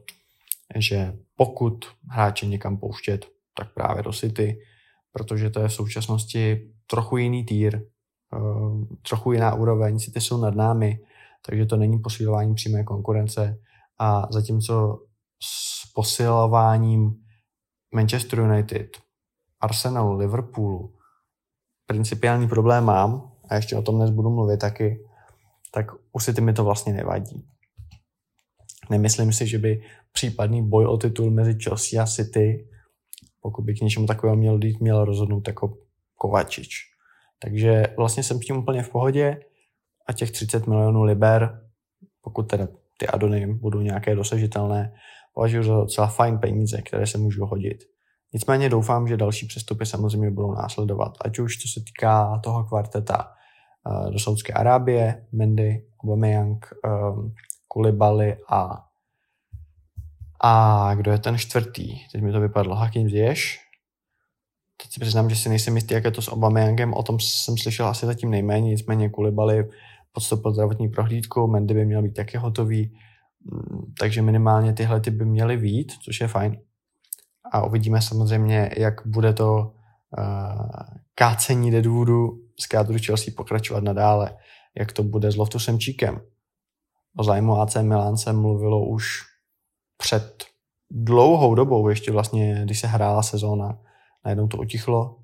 že 0.75 1.13
pokud 1.35 1.85
hráče 2.09 2.45
někam 2.45 2.77
pouštět, 2.77 3.25
tak 3.57 3.73
právě 3.73 4.03
do 4.03 4.13
City, 4.13 4.59
protože 5.11 5.49
to 5.49 5.59
je 5.59 5.67
v 5.67 5.73
současnosti 5.73 6.71
trochu 6.87 7.17
jiný 7.17 7.45
týr, 7.45 7.75
eh, 7.75 7.81
trochu 9.09 9.31
jiná 9.31 9.53
úroveň, 9.53 9.99
City 9.99 10.21
jsou 10.21 10.41
nad 10.41 10.55
námi, 10.55 10.99
takže 11.45 11.65
to 11.65 11.77
není 11.77 11.99
posilování 11.99 12.55
přímé 12.55 12.83
konkurence 12.83 13.59
a 13.99 14.27
zatímco 14.31 14.99
s 15.43 15.91
posilováním 15.93 17.15
Manchester 17.95 18.39
United, 18.39 18.97
Arsenalu, 19.61 20.17
Liverpoolu 20.17 20.99
principiální 21.89 22.47
problém 22.47 22.83
mám 22.83 23.31
a 23.49 23.55
ještě 23.55 23.75
o 23.75 23.81
tom 23.81 23.95
dnes 23.95 24.09
budu 24.09 24.29
mluvit 24.29 24.57
taky, 24.57 25.05
tak 25.71 25.85
u 26.11 26.19
City 26.19 26.41
mi 26.41 26.53
to 26.53 26.63
vlastně 26.63 26.93
nevadí. 26.93 27.47
Nemyslím 28.89 29.33
si, 29.33 29.47
že 29.47 29.57
by 29.57 29.81
případný 30.11 30.69
boj 30.69 30.85
o 30.85 30.97
titul 30.97 31.31
mezi 31.31 31.59
Chelsea 31.63 32.03
a 32.03 32.05
City, 32.05 32.67
pokud 33.41 33.61
by 33.61 33.73
k 33.73 33.81
něčemu 33.81 34.07
takového 34.07 34.37
měl 34.37 34.59
dít, 34.59 34.79
měl 34.79 35.05
rozhodnout 35.05 35.47
jako 35.47 35.77
Kovačič. 36.15 36.69
Takže 37.41 37.83
vlastně 37.97 38.23
jsem 38.23 38.37
s 38.37 38.39
tím 38.39 38.57
úplně 38.57 38.83
v 38.83 38.89
pohodě 38.89 39.39
a 40.07 40.13
těch 40.13 40.31
30 40.31 40.67
milionů 40.67 41.03
liber 41.03 41.69
pokud 42.21 42.43
teda 42.43 42.67
ty 42.97 43.07
adony 43.07 43.53
budou 43.53 43.81
nějaké 43.81 44.15
dosažitelné, 44.15 44.93
považuji 45.33 45.63
za 45.63 45.73
docela 45.73 46.07
fajn 46.07 46.37
peníze, 46.37 46.81
které 46.81 47.07
se 47.07 47.17
můžou 47.17 47.45
hodit. 47.45 47.77
Nicméně 48.33 48.69
doufám, 48.69 49.07
že 49.07 49.17
další 49.17 49.47
přestupy 49.47 49.85
samozřejmě 49.85 50.31
budou 50.31 50.53
následovat, 50.53 51.13
ať 51.21 51.39
už 51.39 51.57
to 51.57 51.67
se 51.67 51.79
týká 51.85 52.39
toho 52.43 52.63
kvarteta 52.63 53.31
uh, 53.85 54.11
do 54.11 54.19
Saudské 54.19 54.53
Arábie, 54.53 55.27
Mendy, 55.31 55.85
Aubameyang, 56.03 56.65
um, 56.85 57.33
Koulibaly 57.67 58.37
a 58.49 58.85
a 60.41 60.95
kdo 60.95 61.11
je 61.11 61.17
ten 61.17 61.37
čtvrtý? 61.37 61.99
Teď 62.11 62.21
mi 62.21 62.31
to 62.31 62.39
vypadlo. 62.39 62.75
Hakim 62.75 63.09
Ziyech. 63.09 63.39
Teď 64.81 64.93
si 64.93 64.99
přiznám, 64.99 65.29
že 65.29 65.35
si 65.35 65.49
nejsem 65.49 65.75
jistý, 65.75 65.93
jak 65.93 66.03
je 66.03 66.11
to 66.11 66.21
s 66.21 66.31
Aubameyangem. 66.31 66.93
O 66.93 67.03
tom 67.03 67.19
jsem 67.19 67.57
slyšel 67.57 67.87
asi 67.87 68.05
zatím 68.05 68.29
nejméně, 68.29 68.69
nicméně 68.69 69.09
Koulibaly 69.09 69.69
podstoupil 70.11 70.53
zdravotní 70.53 70.89
prohlídku, 70.89 71.47
Mendy 71.47 71.73
by 71.73 71.85
měl 71.85 72.01
být 72.01 72.13
taky 72.13 72.37
hotový, 72.37 72.97
mm, 73.51 73.93
takže 73.99 74.21
minimálně 74.21 74.73
tyhle 74.73 75.01
ty 75.01 75.11
by 75.11 75.25
měly 75.25 75.57
být, 75.57 75.91
což 76.03 76.21
je 76.21 76.27
fajn. 76.27 76.57
A 77.51 77.65
uvidíme 77.65 78.01
samozřejmě, 78.01 78.69
jak 78.77 79.07
bude 79.07 79.33
to 79.33 79.73
uh, 80.17 80.69
kácení 81.15 81.71
Deadwoodu 81.71 82.29
z 82.59 82.67
kádru 82.67 82.97
Chelsea 83.05 83.33
pokračovat 83.37 83.83
nadále, 83.83 84.37
jak 84.77 84.91
to 84.91 85.03
bude 85.03 85.31
s 85.31 85.35
Loftusem 85.35 85.79
Číkem. 85.79 86.21
O 87.17 87.23
zájmu 87.23 87.61
AC 87.61 87.75
Milan 87.75 88.17
se 88.17 88.33
mluvilo 88.33 88.85
už 88.85 89.05
před 89.97 90.43
dlouhou 90.91 91.55
dobou, 91.55 91.89
ještě 91.89 92.11
vlastně, 92.11 92.61
když 92.63 92.79
se 92.79 92.87
hrála 92.87 93.23
sezóna, 93.23 93.79
najednou 94.25 94.47
to 94.47 94.57
utichlo. 94.57 95.15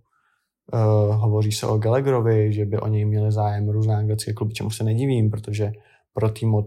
Uh, 0.73 1.15
hovoří 1.15 1.51
se 1.51 1.67
o 1.67 1.77
Gallagherovi, 1.77 2.53
že 2.53 2.65
by 2.65 2.79
o 2.79 2.87
něj 2.87 3.05
měli 3.05 3.31
zájem 3.31 3.69
různé 3.69 3.95
anglické 3.95 4.33
kluby, 4.33 4.53
čemu 4.53 4.71
se 4.71 4.83
nedivím, 4.83 5.31
protože 5.31 5.71
pro 6.13 6.29
tým 6.29 6.55
od 6.55 6.65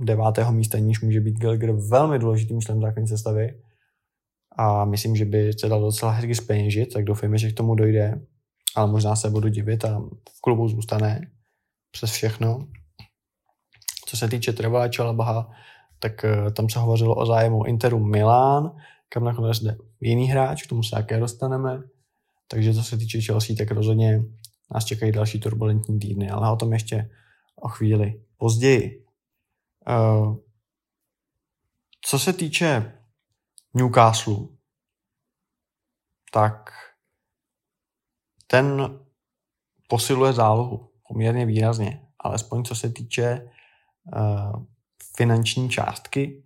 devátého 0.00 0.52
místa 0.52 0.78
níž 0.78 1.00
může 1.00 1.20
být 1.20 1.38
Gallagher 1.38 1.72
velmi 1.72 2.18
důležitým 2.18 2.60
členem 2.60 2.82
základní 2.82 3.08
sestavy 3.08 3.54
a 4.56 4.84
myslím, 4.84 5.16
že 5.16 5.24
by 5.24 5.52
se 5.52 5.68
dal 5.68 5.80
docela 5.80 6.12
hezky 6.12 6.34
speněžit, 6.34 6.92
tak 6.92 7.04
doufejme, 7.04 7.38
že 7.38 7.50
k 7.50 7.56
tomu 7.56 7.74
dojde, 7.74 8.20
ale 8.76 8.90
možná 8.90 9.16
se 9.16 9.30
budu 9.30 9.48
divit 9.48 9.84
a 9.84 9.98
v 10.30 10.40
klubu 10.40 10.68
zůstane 10.68 11.20
přes 11.90 12.10
všechno. 12.10 12.66
Co 14.06 14.16
se 14.16 14.28
týče 14.28 14.52
Trevora 14.52 14.88
Čalabaha, 14.88 15.50
tak 15.98 16.24
uh, 16.24 16.50
tam 16.52 16.68
se 16.68 16.78
hovořilo 16.78 17.14
o 17.14 17.26
zájmu 17.26 17.64
Interu 17.64 17.98
Milán, 17.98 18.76
kam 19.12 19.24
nakonec 19.24 19.60
jde 19.60 19.76
jiný 20.00 20.26
hráč, 20.26 20.62
k 20.62 20.68
tomu 20.68 20.82
se 20.82 20.90
také 20.90 21.20
dostaneme. 21.20 21.82
Takže 22.48 22.74
co 22.74 22.82
se 22.84 22.96
týče 22.96 23.20
Chelsea, 23.20 23.56
tak 23.56 23.70
rozhodně 23.70 24.22
nás 24.74 24.84
čekají 24.84 25.12
další 25.12 25.40
turbulentní 25.40 25.98
týdny, 25.98 26.30
ale 26.30 26.52
o 26.52 26.56
tom 26.56 26.72
ještě 26.72 27.10
o 27.56 27.68
chvíli 27.68 28.22
později. 28.36 29.06
Uh, 29.88 30.36
co 32.00 32.18
se 32.18 32.32
týče 32.32 32.98
Newcastle, 33.74 34.36
tak 36.32 36.70
ten 38.46 38.98
posiluje 39.88 40.32
zálohu 40.32 40.92
poměrně 41.08 41.46
výrazně, 41.46 42.06
alespoň 42.18 42.64
co 42.64 42.74
se 42.74 42.90
týče 42.90 43.50
uh, 44.16 44.64
finanční 45.16 45.70
částky, 45.70 46.44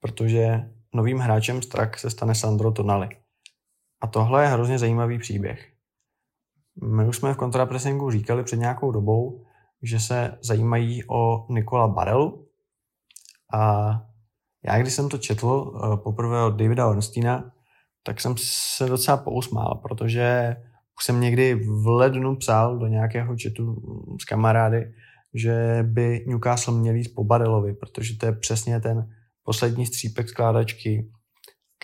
protože 0.00 0.75
novým 0.96 1.18
hráčem 1.18 1.62
Strak 1.62 1.98
se 1.98 2.10
stane 2.10 2.34
Sandro 2.34 2.72
Tonali. 2.72 3.08
A 4.00 4.06
tohle 4.06 4.42
je 4.44 4.48
hrozně 4.48 4.78
zajímavý 4.78 5.18
příběh. 5.18 5.72
My 6.82 7.08
už 7.08 7.16
jsme 7.16 7.34
v 7.34 7.36
kontrapressingu 7.36 8.10
říkali 8.10 8.44
před 8.44 8.56
nějakou 8.56 8.90
dobou, 8.90 9.44
že 9.82 10.00
se 10.00 10.38
zajímají 10.40 11.04
o 11.08 11.46
Nikola 11.48 11.88
Barelu. 11.88 12.48
A 13.52 13.90
já, 14.64 14.78
když 14.78 14.94
jsem 14.94 15.08
to 15.08 15.18
četl 15.18 15.72
eh, 15.74 15.96
poprvé 15.96 16.44
od 16.44 16.50
Davida 16.50 16.88
Ornsteina, 16.88 17.52
tak 18.02 18.20
jsem 18.20 18.34
se 18.38 18.86
docela 18.86 19.16
pousmál, 19.16 19.80
protože 19.82 20.56
už 20.98 21.04
jsem 21.04 21.20
někdy 21.20 21.54
v 21.54 21.86
lednu 21.86 22.36
psal 22.36 22.78
do 22.78 22.86
nějakého 22.86 23.36
chatu 23.42 23.76
s 24.20 24.24
kamarády, 24.24 24.94
že 25.34 25.78
by 25.82 26.24
Newcastle 26.28 26.74
měl 26.74 26.94
jít 26.94 27.14
po 27.14 27.24
Barelovi, 27.24 27.74
protože 27.74 28.16
to 28.16 28.26
je 28.26 28.32
přesně 28.32 28.80
ten 28.80 29.10
poslední 29.46 29.86
střípek 29.86 30.28
skládačky, 30.28 31.10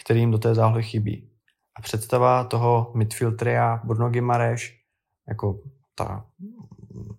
kterým 0.01 0.31
do 0.31 0.39
té 0.39 0.55
zálohy 0.55 0.83
chybí. 0.83 1.31
A 1.79 1.83
představa 1.83 2.45
toho 2.45 2.93
midfieldera 2.95 3.81
Bruno 3.85 4.11
Gimares 4.11 4.63
jako 5.29 5.61
ta 5.95 6.27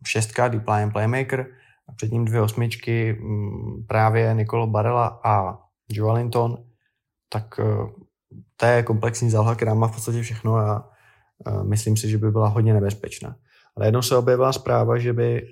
šestka, 0.08 0.48
deep 0.48 0.68
line 0.68 0.92
playmaker, 0.92 1.48
a 1.90 1.92
před 1.92 2.12
ním 2.12 2.26
dvě 2.26 2.42
osmičky, 2.42 3.14
mm, 3.14 3.86
právě 3.88 4.34
Nicolo 4.34 4.68
Barella 4.68 5.20
a 5.24 5.60
Joe 5.90 6.08
Wellington, 6.08 6.58
tak 7.30 7.60
eh, 7.60 7.64
to 8.58 8.66
je 8.66 8.84
komplexní 8.84 9.30
záloha, 9.30 9.56
která 9.56 9.74
má 9.74 9.88
v 9.88 9.94
podstatě 9.94 10.22
všechno 10.22 10.56
a 10.56 10.92
eh, 11.48 11.64
myslím 11.64 11.98
si, 11.98 12.10
že 12.10 12.18
by 12.18 12.32
byla 12.32 12.48
hodně 12.48 12.74
nebezpečná. 12.74 13.36
Ale 13.76 13.88
jednou 13.88 14.02
se 14.02 14.18
objevila 14.18 14.54
zpráva, 14.54 14.98
že 14.98 15.14
by 15.14 15.48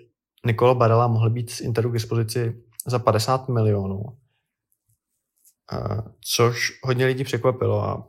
Nicolo 0.45 0.75
Barella 0.75 1.07
mohl 1.07 1.29
být 1.29 1.49
z 1.49 1.61
Interu 1.61 1.89
k 1.89 1.93
dispozici 1.93 2.61
za 2.87 2.99
50 2.99 3.49
milionů, 3.49 4.03
což 6.21 6.79
hodně 6.83 7.05
lidí 7.05 7.23
překvapilo 7.23 7.83
a 7.83 8.07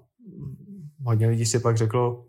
hodně 1.04 1.28
lidí 1.28 1.46
si 1.46 1.60
pak 1.60 1.76
řeklo, 1.76 2.26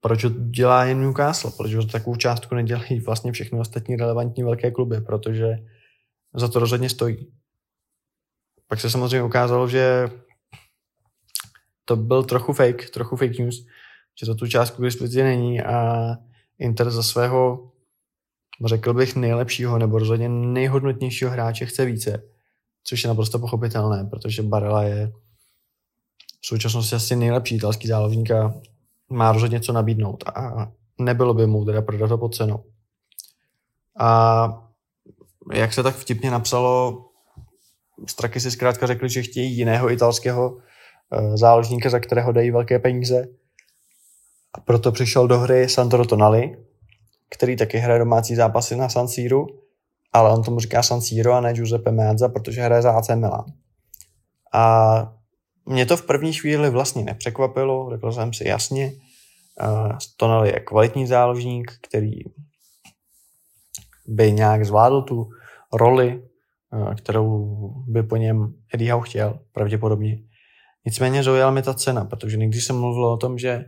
proč 0.00 0.22
to 0.22 0.28
dělá 0.28 0.84
jen 0.84 1.00
Newcastle, 1.00 1.50
proč 1.56 1.72
to 1.72 1.86
takovou 1.86 2.16
částku 2.16 2.54
nedělají 2.54 3.00
vlastně 3.00 3.32
všechny 3.32 3.60
ostatní 3.60 3.96
relevantní 3.96 4.42
velké 4.42 4.70
kluby, 4.70 5.00
protože 5.00 5.58
za 6.34 6.48
to 6.48 6.58
rozhodně 6.58 6.88
stojí. 6.88 7.32
Pak 8.68 8.80
se 8.80 8.90
samozřejmě 8.90 9.22
ukázalo, 9.22 9.68
že 9.68 10.10
to 11.84 11.96
byl 11.96 12.24
trochu 12.24 12.52
fake, 12.52 12.90
trochu 12.90 13.16
fake 13.16 13.38
news, 13.38 13.66
že 14.20 14.26
za 14.26 14.34
tu 14.34 14.46
částku 14.46 14.82
k 14.82 14.84
dispozici 14.84 15.22
není 15.22 15.62
a 15.62 16.06
Inter 16.58 16.90
za 16.90 17.02
svého 17.02 17.70
řekl 18.64 18.94
bych 18.94 19.16
nejlepšího 19.16 19.78
nebo 19.78 19.98
rozhodně 19.98 20.28
nejhodnotnějšího 20.28 21.30
hráče 21.30 21.66
chce 21.66 21.84
více, 21.84 22.22
což 22.84 23.04
je 23.04 23.08
naprosto 23.08 23.38
pochopitelné, 23.38 24.04
protože 24.04 24.42
Barela 24.42 24.82
je 24.82 25.12
v 26.40 26.46
současnosti 26.46 26.94
asi 26.94 27.16
nejlepší 27.16 27.56
italský 27.56 27.88
záložník 27.88 28.30
a 28.30 28.54
má 29.10 29.32
rozhodně 29.32 29.60
co 29.60 29.72
nabídnout 29.72 30.24
a 30.28 30.72
nebylo 30.98 31.34
by 31.34 31.46
mu 31.46 31.64
teda 31.64 31.82
prodat 31.82 32.08
to 32.08 32.18
pod 32.18 32.34
cenou. 32.34 32.64
A 33.98 34.48
jak 35.52 35.72
se 35.72 35.82
tak 35.82 35.94
vtipně 35.94 36.30
napsalo, 36.30 37.04
Straky 38.06 38.40
si 38.40 38.50
zkrátka 38.50 38.86
řekli, 38.86 39.08
že 39.08 39.22
chtějí 39.22 39.56
jiného 39.56 39.90
italského 39.90 40.58
eh, 40.58 41.36
záložníka, 41.36 41.90
za 41.90 41.98
kterého 41.98 42.32
dají 42.32 42.50
velké 42.50 42.78
peníze. 42.78 43.26
A 44.54 44.60
proto 44.60 44.92
přišel 44.92 45.28
do 45.28 45.38
hry 45.38 45.68
Sandro 45.68 46.06
Tonali, 46.06 46.56
který 47.30 47.56
taky 47.56 47.78
hraje 47.78 47.98
domácí 47.98 48.34
zápasy 48.34 48.76
na 48.76 48.88
San 48.88 49.08
Siro, 49.08 49.46
ale 50.14 50.32
on 50.32 50.42
tomu 50.42 50.60
říká 50.60 50.82
San 50.82 51.00
Siro 51.00 51.32
a 51.32 51.40
ne 51.40 51.54
Giuseppe 51.54 51.92
Meazza, 51.92 52.28
protože 52.28 52.62
hraje 52.62 52.82
za 52.82 52.92
AC 52.92 53.08
Milan. 53.08 53.44
A 54.52 55.14
mě 55.66 55.86
to 55.86 55.96
v 55.96 56.06
první 56.06 56.32
chvíli 56.32 56.70
vlastně 56.70 57.04
nepřekvapilo, 57.04 57.90
řekl 57.90 58.12
jsem 58.12 58.32
si 58.32 58.48
jasně, 58.48 58.92
Tonali 60.16 60.48
je 60.48 60.60
kvalitní 60.60 61.06
záložník, 61.06 61.72
který 61.82 62.12
by 64.06 64.32
nějak 64.32 64.66
zvládl 64.66 65.02
tu 65.02 65.30
roli, 65.72 66.22
kterou 66.96 67.56
by 67.86 68.02
po 68.02 68.16
něm 68.16 68.54
Eddie 68.74 68.92
Howe 68.92 69.06
chtěl, 69.06 69.38
pravděpodobně. 69.52 70.18
Nicméně 70.84 71.22
zaujala 71.22 71.50
mi 71.50 71.62
ta 71.62 71.74
cena, 71.74 72.04
protože 72.04 72.36
někdy 72.36 72.60
jsem 72.60 72.80
mluvil 72.80 73.06
o 73.06 73.16
tom, 73.16 73.38
že 73.38 73.64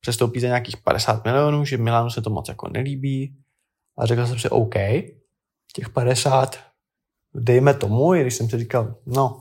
přestoupí 0.00 0.40
za 0.40 0.46
nějakých 0.46 0.76
50 0.76 1.24
milionů, 1.24 1.64
že 1.64 1.78
Milánu 1.78 2.10
se 2.10 2.22
to 2.22 2.30
moc 2.30 2.48
jako 2.48 2.68
nelíbí. 2.68 3.36
A 3.98 4.06
řekl 4.06 4.26
jsem 4.26 4.38
si, 4.38 4.48
OK, 4.48 4.74
těch 5.74 5.88
50 5.88 6.58
dejme 7.34 7.74
tomu, 7.74 8.14
i 8.14 8.20
když 8.20 8.34
jsem 8.34 8.48
si 8.48 8.58
říkal, 8.58 8.94
no, 9.06 9.40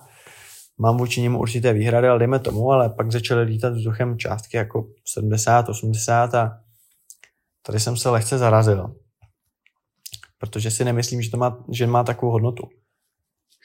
mám 0.77 0.97
vůči 0.97 1.21
němu 1.21 1.39
určité 1.39 1.73
výhrady, 1.73 2.07
ale 2.07 2.19
dejme 2.19 2.39
tomu, 2.39 2.71
ale 2.71 2.89
pak 2.89 3.11
začaly 3.11 3.43
lítat 3.43 3.73
vzduchem 3.73 4.17
částky 4.17 4.57
jako 4.57 4.87
70, 5.05 5.69
80 5.69 6.35
a 6.35 6.59
tady 7.61 7.79
jsem 7.79 7.97
se 7.97 8.09
lehce 8.09 8.37
zarazil. 8.37 8.95
Protože 10.37 10.71
si 10.71 10.85
nemyslím, 10.85 11.21
že, 11.21 11.31
to 11.31 11.37
má, 11.37 11.63
že 11.71 11.87
má 11.87 12.03
takovou 12.03 12.31
hodnotu. 12.31 12.69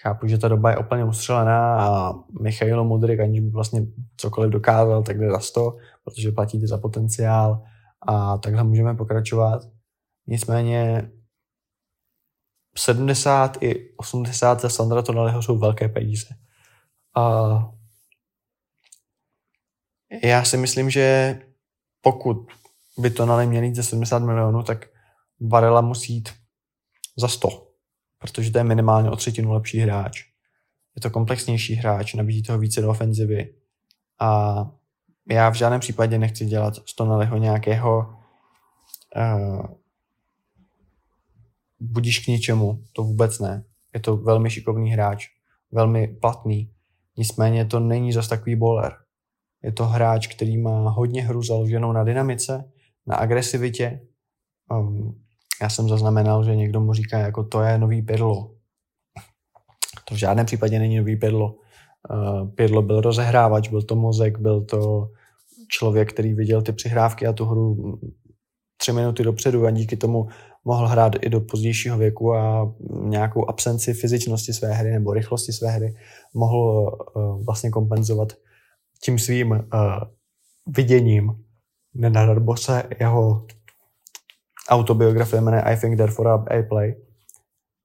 Chápu, 0.03 0.29
že 0.29 0.39
ta 0.39 0.49
doba 0.49 0.71
je 0.71 0.77
úplně 0.77 1.05
ustřelená 1.05 1.81
a 1.81 2.13
Michailo 2.41 2.85
Modrik, 2.85 3.21
aniž 3.21 3.41
by 3.41 3.51
vlastně 3.51 3.87
cokoliv 4.17 4.51
dokázal, 4.51 5.03
tak 5.03 5.19
jde 5.19 5.31
za 5.31 5.41
100, 5.41 5.77
protože 6.05 6.33
platíte 6.33 6.67
za 6.67 6.79
potenciál 6.79 7.63
a 8.09 8.39
takhle 8.39 8.65
můžeme 8.65 8.95
pokračovat. 8.95 9.63
Nicméně 10.27 11.11
70 12.79 13.63
i 13.63 13.95
80 13.97 14.61
za 14.61 14.69
Sandra 14.69 15.03
Tonaliho 15.03 15.43
jsou 15.43 15.59
velké 15.59 15.89
peníze. 15.89 16.29
A 17.17 17.49
já 20.25 20.45
si 20.45 20.57
myslím, 20.57 20.91
že 20.91 21.39
pokud 22.01 22.37
by 22.99 23.11
Tonali 23.11 23.47
měl 23.47 23.63
jít 23.63 23.75
za 23.75 23.83
70 23.83 24.19
milionů, 24.19 24.63
tak 24.63 24.87
Varela 25.41 25.81
musí 25.81 26.15
jít 26.15 26.29
za 27.17 27.29
100 27.29 27.69
protože 28.19 28.51
to 28.51 28.59
je 28.59 28.65
minimálně 28.65 29.11
o 29.11 29.17
třetinu 29.17 29.53
lepší 29.53 29.79
hráč. 29.79 30.25
Je 30.97 31.03
to 31.03 31.11
komplexnější 31.11 31.75
hráč, 31.75 32.15
nabízí 32.15 32.43
toho 32.43 32.59
více 32.59 32.81
do 32.81 32.91
ofenzivy. 32.91 33.55
A 34.21 34.57
já 35.31 35.51
v 35.51 35.55
žádném 35.55 35.81
případě 35.81 36.19
nechci 36.19 36.47
dělat 36.47 36.75
z 36.87 36.95
Tonaliho 36.95 37.37
nějakého 37.37 38.15
uh, 39.17 39.67
budíš 41.81 42.19
k 42.19 42.29
ničemu, 42.29 42.85
to 42.93 43.03
vůbec 43.03 43.39
ne. 43.39 43.65
Je 43.95 44.01
to 44.01 44.17
velmi 44.17 44.51
šikovný 44.51 44.91
hráč, 44.91 45.27
velmi 45.73 46.09
platný, 46.09 46.71
nicméně 47.17 47.65
to 47.65 47.81
není 47.81 48.13
zas 48.13 48.29
takový 48.29 48.57
bowler. 48.57 48.93
Je 49.63 49.73
to 49.73 49.87
hráč, 49.87 50.27
který 50.27 50.59
má 50.59 50.91
hodně 50.91 51.23
hru 51.23 51.43
založenou 51.43 51.93
na 51.93 52.05
dynamice, 52.05 52.73
na 53.07 53.17
agresivitě. 53.17 54.01
Um, 54.71 55.23
já 55.63 55.69
jsem 55.69 55.89
zaznamenal, 55.89 56.45
že 56.45 56.57
někdo 56.57 56.81
mu 56.81 56.93
říká, 56.93 57.19
jako 57.19 57.45
to 57.45 57.63
je 57.63 57.79
nový 57.79 58.03
Pirlo. 58.03 58.55
To 60.05 60.15
v 60.15 60.19
žádném 60.19 60.47
případě 60.47 60.79
není 60.79 60.97
nový 60.97 61.17
Pirlo. 61.17 61.55
Uh, 62.11 62.51
Pirlo 62.51 62.83
byl 62.83 63.01
rozehrávač, 63.01 63.69
byl 63.69 63.83
to 63.83 63.97
mozek, 63.97 64.39
byl 64.39 64.65
to 64.65 65.11
člověk, 65.69 66.13
který 66.13 66.35
viděl 66.35 66.63
ty 66.63 66.73
přihrávky 66.73 67.27
a 67.27 67.33
tu 67.33 67.45
hru 67.45 67.99
tři 68.77 68.93
minuty 68.93 69.23
dopředu 69.23 69.67
a 69.67 69.71
díky 69.71 69.97
tomu 69.97 70.29
mohl 70.69 70.87
hrát 70.87 71.13
i 71.21 71.29
do 71.29 71.41
pozdějšího 71.41 71.99
věku 71.99 72.35
a 72.35 72.75
nějakou 72.91 73.49
absenci 73.49 73.95
fyzičnosti 73.95 74.53
své 74.53 74.73
hry 74.73 74.91
nebo 74.91 75.15
rychlosti 75.15 75.53
své 75.53 75.71
hry 75.71 75.97
mohl 76.35 76.59
uh, 77.15 77.45
vlastně 77.45 77.71
kompenzovat 77.71 78.33
tím 79.05 79.19
svým 79.19 79.51
uh, 79.51 79.61
viděním. 80.67 81.45
Nenadarbo 81.95 82.57
se 82.57 82.83
jeho 83.01 83.47
autobiografie 84.69 85.41
jmenuje 85.41 85.63
I 85.63 85.77
think 85.77 85.97
therefore 85.97 86.31
I 86.59 86.63
play. 86.63 86.95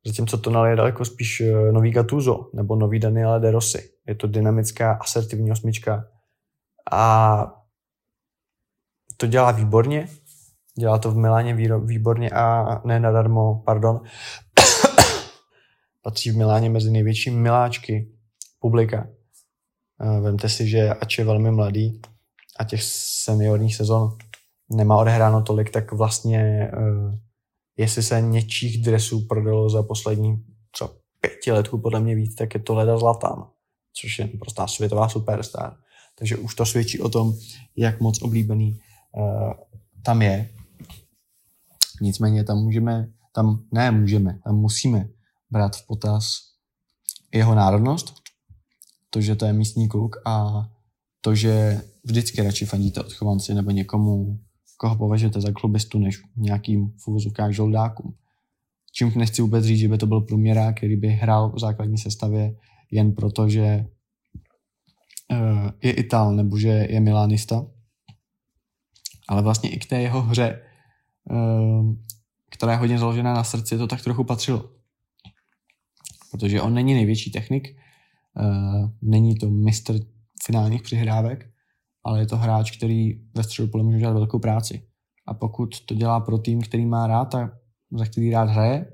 Zatímco 0.06 0.38
to 0.38 0.66
je 0.66 0.76
daleko 0.76 1.06
spíš 1.06 1.42
uh, 1.42 1.72
nový 1.72 1.92
Gattuso 1.92 2.50
nebo 2.54 2.76
nový 2.76 3.00
Daniele 3.00 3.40
De 3.40 3.52
Rossi. 3.52 3.90
Je 4.08 4.16
to 4.16 4.28
dynamická, 4.28 4.94
asertivní 5.02 5.52
osmička 5.52 6.06
a 6.92 7.46
to 9.18 9.28
dělá 9.28 9.52
výborně, 9.52 10.08
Dělá 10.80 10.98
to 10.98 11.12
v 11.12 11.18
Miláně 11.18 11.54
výborně 11.86 12.30
a 12.30 12.82
ne 12.88 13.00
nadarmo, 13.00 13.64
pardon, 13.66 14.02
patří 16.02 16.32
v 16.32 16.38
Miláně 16.38 16.70
mezi 16.70 16.92
největší 16.92 17.32
miláčky 17.32 18.12
publika. 18.60 19.08
Vemte 20.22 20.50
si, 20.50 20.70
že 20.70 20.90
ač 20.90 21.18
je 21.18 21.26
velmi 21.26 21.52
mladý 21.52 22.02
a 22.60 22.64
těch 22.64 22.84
seniorních 22.84 23.76
sezon 23.76 24.18
nemá 24.72 24.98
odehráno 24.98 25.42
tolik, 25.42 25.70
tak 25.70 25.92
vlastně 25.92 26.72
uh, 26.78 27.16
jestli 27.78 28.04
se 28.04 28.22
něčích 28.22 28.84
dresů 28.84 29.28
prodalo 29.28 29.70
za 29.70 29.84
poslední 29.84 30.46
třeba 30.72 30.90
pěti 31.22 31.52
letku 31.52 31.78
podle 31.78 32.00
mě 32.00 32.16
víc, 32.16 32.36
tak 32.36 32.54
je 32.54 32.60
to 32.60 32.76
Leda 32.76 32.98
Zlatan, 32.98 33.48
což 33.94 34.20
je 34.20 34.28
prostá 34.28 34.68
světová 34.68 35.10
superstar. 35.10 35.78
Takže 36.20 36.38
už 36.38 36.56
to 36.56 36.66
svědčí 36.66 37.00
o 37.00 37.10
tom, 37.10 37.34
jak 37.78 38.02
moc 38.02 38.22
oblíbený 38.22 38.80
uh, 39.12 39.54
tam 40.06 40.22
je. 40.22 40.50
Nicméně 42.04 42.44
tam 42.44 42.58
můžeme, 42.58 43.08
tam 43.32 43.64
ne 43.72 43.92
můžeme, 43.92 44.40
tam 44.44 44.56
musíme 44.56 45.10
brát 45.52 45.76
v 45.76 45.88
potaz 45.88 46.38
jeho 47.34 47.56
národnost, 47.56 48.14
to, 49.10 49.22
že 49.22 49.36
to 49.36 49.46
je 49.46 49.54
místní 49.54 49.88
kluk 49.88 50.16
a 50.26 50.66
to, 51.22 51.36
že 51.36 51.82
vždycky 52.04 52.42
radši 52.42 52.66
fandíte 52.66 53.00
odchovanci 53.00 53.54
nebo 53.54 53.72
někomu, 53.72 54.40
koho 54.78 54.96
považujete 54.96 55.42
za 55.42 55.52
klubistu, 55.52 56.00
než 56.00 56.22
nějakým 56.36 56.92
v 56.98 57.08
uvozovkách 57.08 57.52
žoldákům. 57.52 58.16
Čím 58.92 59.12
nechci 59.16 59.42
vůbec 59.42 59.66
říct, 59.66 59.80
že 59.80 59.88
by 59.88 59.98
to 59.98 60.08
byl 60.08 60.22
průměrák, 60.22 60.78
který 60.78 60.96
by 60.96 61.08
hrál 61.08 61.52
v 61.52 61.60
základní 61.60 61.98
sestavě 61.98 62.56
jen 62.92 63.16
proto, 63.16 63.50
že 63.50 63.86
uh, 65.32 65.70
je 65.82 65.92
Ital 65.92 66.36
nebo 66.36 66.58
že 66.58 66.68
je 66.68 67.00
Milánista. 67.00 67.66
Ale 69.28 69.42
vlastně 69.42 69.70
i 69.70 69.80
k 69.80 69.86
té 69.86 70.02
jeho 70.02 70.22
hře 70.22 70.73
která 72.50 72.72
je 72.72 72.78
hodně 72.78 73.00
založená 73.00 73.34
na 73.34 73.44
srdci, 73.44 73.78
to 73.78 73.88
tak 73.88 74.04
trochu 74.04 74.24
patřilo. 74.24 74.70
Protože 76.32 76.62
on 76.62 76.74
není 76.74 76.94
největší 76.94 77.32
technik, 77.32 77.78
ehm, 78.38 78.98
není 79.02 79.36
to 79.36 79.50
mistr 79.50 80.00
finálních 80.46 80.82
přihrávek, 80.82 81.50
ale 82.04 82.20
je 82.20 82.26
to 82.26 82.38
hráč, 82.38 82.78
který 82.78 83.14
ve 83.36 83.44
středu 83.44 83.68
pole 83.68 83.84
může 83.84 84.00
dělat 84.00 84.14
velkou 84.14 84.40
práci. 84.40 84.88
A 85.28 85.34
pokud 85.34 85.86
to 85.86 85.96
dělá 85.96 86.20
pro 86.20 86.38
tým, 86.38 86.62
který 86.62 86.86
má 86.86 87.08
rád 87.08 87.36
a 87.36 87.52
za 87.92 88.06
který 88.06 88.32
rád 88.32 88.50
hraje, 88.50 88.86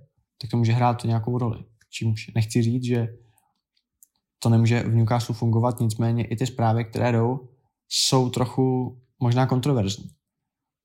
tak 0.41 0.51
to 0.51 0.57
může 0.57 0.71
hrát 0.71 1.03
nějakou 1.03 1.37
roli. 1.37 1.65
Čímž 1.89 2.31
nechci 2.35 2.61
říct, 2.61 2.83
že 2.83 3.07
to 4.39 4.49
nemůže 4.49 4.83
v 4.83 4.95
Newcastle 4.95 5.35
fungovat, 5.35 5.79
nicméně 5.79 6.25
i 6.25 6.35
ty 6.35 6.45
zprávy, 6.45 6.85
které 6.85 7.11
jdou, 7.11 7.49
jsou 7.89 8.29
trochu 8.29 8.97
možná 9.19 9.45
kontroverzní. 9.45 10.09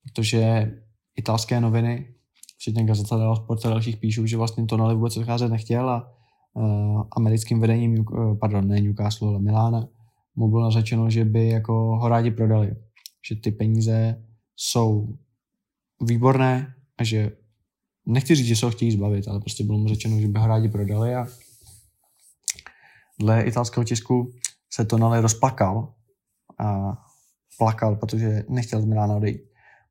Protože 0.03 0.71
italské 1.15 1.61
noviny, 1.61 2.07
včetně 2.57 2.83
Gazeta 2.83 3.17
dello 3.17 3.35
Sport 3.35 3.65
a 3.65 3.69
dalších 3.69 3.97
píšou, 3.97 4.25
že 4.25 4.37
vlastně 4.37 4.65
Tonali 4.65 4.95
vůbec 4.95 5.17
odcházet 5.17 5.49
nechtěl 5.49 5.89
a 5.89 6.11
uh, 6.53 7.03
americkým 7.17 7.59
vedením, 7.59 8.05
uh, 8.11 8.37
pardon, 8.37 8.67
ne 8.67 8.81
Newcastle, 8.81 9.27
ale 9.27 9.39
Milána, 9.39 9.87
mu 10.35 10.49
bylo 10.49 10.71
řečeno, 10.71 11.09
že 11.09 11.25
by 11.25 11.49
jako 11.49 11.73
ho 11.73 12.07
rádi 12.07 12.31
prodali. 12.31 12.75
Že 13.29 13.35
ty 13.35 13.51
peníze 13.51 14.23
jsou 14.55 15.17
výborné 16.01 16.75
a 16.97 17.03
že 17.03 17.31
nechci 18.05 18.35
říct, 18.35 18.47
že 18.47 18.55
se 18.55 18.65
ho 18.65 18.71
chtějí 18.71 18.91
zbavit, 18.91 19.27
ale 19.27 19.39
prostě 19.39 19.63
bylo 19.63 19.77
mu 19.77 19.87
řečeno, 19.87 20.19
že 20.19 20.27
by 20.27 20.39
ho 20.39 20.47
rádi 20.47 20.69
prodali 20.69 21.15
a 21.15 21.27
dle 23.19 23.43
italského 23.43 23.83
tisku 23.83 24.31
se 24.69 24.85
Tonali 24.85 25.21
rozplakal 25.21 25.93
a 26.59 26.97
plakal, 27.57 27.95
protože 27.95 28.43
nechtěl 28.49 28.81
z 28.81 28.85
Milána 28.85 29.15
odejít 29.15 29.41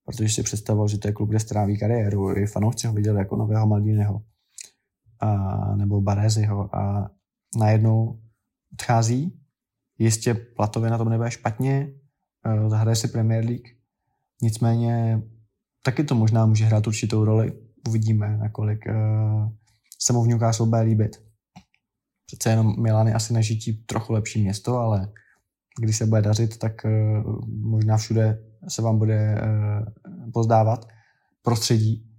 protože 0.04 0.28
si 0.28 0.42
představoval, 0.42 0.88
že 0.88 0.98
to 0.98 1.08
je 1.08 1.12
klub, 1.12 1.28
kde 1.28 1.40
stráví 1.40 1.78
kariéru. 1.78 2.36
I 2.36 2.46
fanoušci 2.46 2.86
ho 2.86 2.92
viděli 2.92 3.18
jako 3.18 3.36
nového 3.36 3.66
Maldíneho 3.66 4.22
a, 5.20 5.76
nebo 5.76 6.00
Bareziho 6.00 6.76
a 6.76 7.10
najednou 7.58 8.20
odchází. 8.72 9.40
Jistě 9.98 10.34
platově 10.34 10.90
na 10.90 10.98
tom 10.98 11.08
nebude 11.08 11.30
špatně, 11.30 11.94
e, 12.46 12.70
zahraje 12.70 12.96
si 12.96 13.08
Premier 13.08 13.44
League, 13.44 13.68
nicméně 14.42 15.22
taky 15.84 16.04
to 16.04 16.14
možná 16.14 16.46
může 16.46 16.64
hrát 16.64 16.86
určitou 16.86 17.24
roli. 17.24 17.52
Uvidíme, 17.88 18.36
nakolik 18.36 18.86
uh, 18.86 19.52
se 19.98 20.12
mu 20.12 20.24
v 20.24 20.28
Newcastle 20.28 20.66
bude 20.66 20.80
líbit. 20.80 21.22
Přece 22.26 22.50
jenom 22.50 22.82
Milan 22.82 23.06
je 23.06 23.14
asi 23.14 23.32
na 23.32 23.40
žití 23.40 23.84
trochu 23.84 24.12
lepší 24.12 24.42
město, 24.42 24.78
ale 24.78 25.12
když 25.80 25.96
se 25.96 26.06
bude 26.06 26.22
dařit, 26.22 26.58
tak 26.58 26.72
uh, 26.84 27.48
možná 27.48 27.96
všude 27.96 28.44
se 28.68 28.82
vám 28.82 28.98
bude 28.98 29.34
uh, 29.34 30.30
pozdávat 30.32 30.88
prostředí, 31.42 32.10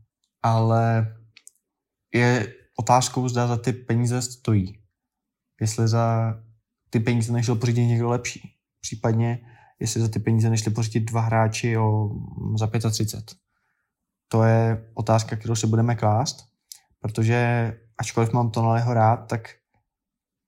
ale 0.41 1.15
je 2.13 2.53
otázkou, 2.79 3.29
zda 3.29 3.47
za 3.47 3.58
ty 3.58 3.73
peníze 3.73 4.21
stojí. 4.21 4.79
Jestli 5.62 5.88
za 5.88 6.36
ty 6.89 6.99
peníze 6.99 7.34
nešel 7.34 7.55
pořídit 7.55 7.86
někdo 7.86 8.10
lepší. 8.10 8.55
Případně, 8.81 9.39
jestli 9.79 10.01
za 10.01 10.08
ty 10.08 10.19
peníze 10.19 10.49
nešli 10.49 10.71
pořídit 10.71 10.99
dva 10.99 11.21
hráči 11.21 11.77
o, 11.77 12.10
za 12.60 12.67
35. 12.67 13.38
To 14.27 14.43
je 14.43 14.91
otázka, 14.93 15.36
kterou 15.36 15.55
si 15.55 15.67
budeme 15.67 15.95
klást, 15.95 16.49
protože 16.99 17.71
ačkoliv 17.97 18.34
mám 18.34 18.51
Tonaliho 18.51 18.93
rád, 18.93 19.17
tak 19.17 19.49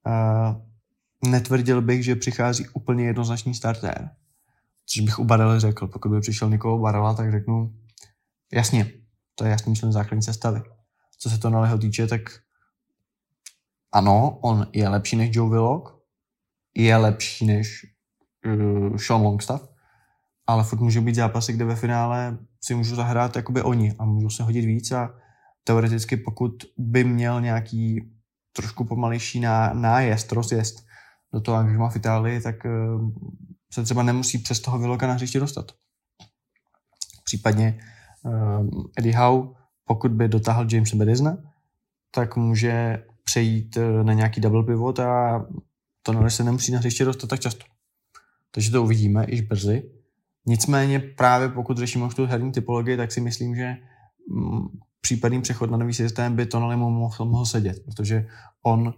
uh, 0.08 1.32
netvrdil 1.32 1.82
bych, 1.82 2.04
že 2.04 2.16
přichází 2.16 2.68
úplně 2.68 3.06
jednoznačný 3.06 3.54
startér. 3.54 4.10
Což 4.90 5.02
bych 5.02 5.20
u 5.20 5.24
Barely 5.24 5.60
řekl. 5.60 5.88
Pokud 5.88 6.10
by 6.10 6.20
přišel 6.20 6.50
někoho 6.50 6.80
Barela, 6.80 7.14
tak 7.14 7.32
řeknu, 7.32 7.74
jasně, 8.54 8.92
to 9.36 9.46
je 9.46 9.52
jasný 9.52 9.76
člen 9.76 9.92
základní 9.92 10.24
sestavy. 10.24 10.62
Co 11.20 11.30
se 11.30 11.38
to 11.38 11.50
Naleho 11.50 11.78
týče, 11.78 12.08
tak 12.08 12.22
ano, 13.92 14.40
on 14.42 14.68
je 14.74 14.90
lepší 14.90 15.16
než 15.16 15.30
Joe 15.36 15.50
Willock, 15.50 15.98
je 16.76 16.98
lepší 16.98 17.46
než 17.46 17.86
uh, 18.46 18.98
Sean 18.98 19.22
Longstaff, 19.22 19.70
ale 20.48 20.64
furt 20.64 20.80
může 20.80 21.02
být 21.02 21.16
zápasy, 21.16 21.54
kde 21.54 21.66
ve 21.66 21.76
finále 21.76 22.38
si 22.62 22.76
můžu 22.76 22.96
zahrát 22.96 23.36
jakoby 23.36 23.62
oni 23.62 23.96
a 24.00 24.06
můžu 24.06 24.30
se 24.30 24.44
hodit 24.44 24.66
víc 24.66 24.92
a 24.92 25.16
teoreticky 25.64 26.18
pokud 26.18 26.54
by 26.78 27.04
měl 27.04 27.42
nějaký 27.42 28.14
trošku 28.56 28.86
pomalejší 28.86 29.40
ná, 29.40 29.74
nájezd, 29.74 30.32
rozjezd 30.32 30.86
do 31.34 31.42
toho 31.42 31.58
angažma 31.58 31.90
v 31.90 31.96
Itálii, 31.96 32.42
tak 32.42 32.56
uh, 32.66 33.12
se 33.72 33.84
třeba 33.84 34.04
nemusí 34.04 34.38
přes 34.38 34.60
toho 34.60 34.80
Viloka 34.80 35.08
na 35.08 35.14
hřiště 35.14 35.40
dostat. 35.40 35.72
Případně 37.24 37.80
uh, 38.24 38.84
Eddie 38.98 39.18
Howe, 39.18 39.50
pokud 39.86 40.12
by 40.12 40.28
dotáhl 40.28 40.68
James 40.72 40.94
Bedizna, 40.94 41.38
tak 42.12 42.36
může 42.36 43.04
přejít 43.24 43.78
uh, 43.78 44.04
na 44.04 44.14
nějaký 44.14 44.42
double 44.42 44.64
pivot 44.64 45.00
a 45.00 45.46
to 46.02 46.30
se 46.30 46.44
nemusí 46.44 46.72
na 46.72 46.80
hřiště 46.80 47.06
dostat 47.06 47.28
tak 47.28 47.40
často. 47.40 47.66
Takže 48.52 48.72
to 48.72 48.84
uvidíme 48.84 49.26
již 49.30 49.42
brzy. 49.42 49.92
Nicméně 50.46 51.00
právě 51.00 51.50
pokud 51.50 51.78
řešíme 51.78 52.06
už 52.06 52.16
tu 52.16 52.26
herní 52.26 52.52
typologii, 52.52 52.98
tak 52.98 53.12
si 53.12 53.22
myslím, 53.22 53.56
že 53.56 53.76
mm, 54.30 54.68
případný 55.02 55.42
přechod 55.42 55.72
na 55.72 55.78
nový 55.78 55.94
systém 55.94 56.36
by 56.36 56.46
Tonali 56.46 56.76
mohl, 56.76 57.26
mohl 57.26 57.46
sedět, 57.46 57.86
protože 57.86 58.28
on 58.64 58.94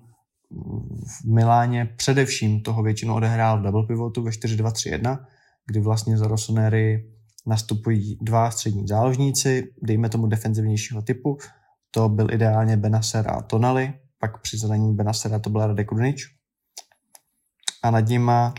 v 1.07 1.25
Miláně 1.25 1.85
především 1.97 2.61
toho 2.61 2.83
většinou 2.83 3.15
odehrál 3.15 3.59
v 3.59 3.63
double 3.63 3.87
pivotu 3.87 4.23
ve 4.23 4.31
4-2-3-1, 4.31 5.25
kdy 5.65 5.79
vlastně 5.79 6.17
za 6.17 6.27
Rossoneri 6.27 7.05
nastupují 7.47 8.17
dva 8.21 8.51
střední 8.51 8.87
záložníci, 8.87 9.73
dejme 9.83 10.09
tomu 10.09 10.27
defenzivnějšího 10.27 11.01
typu. 11.01 11.37
To 11.91 12.09
byl 12.09 12.33
ideálně 12.33 12.77
Benacer 12.77 13.31
a 13.31 13.41
Tonali, 13.41 13.93
pak 14.19 14.41
při 14.41 14.57
zranění 14.57 14.95
Benasera 14.95 15.39
to 15.39 15.49
byl 15.49 15.67
Radek 15.67 15.91
Runič. 15.91 16.25
A 17.83 17.91
nad 17.91 18.07
nima 18.07 18.53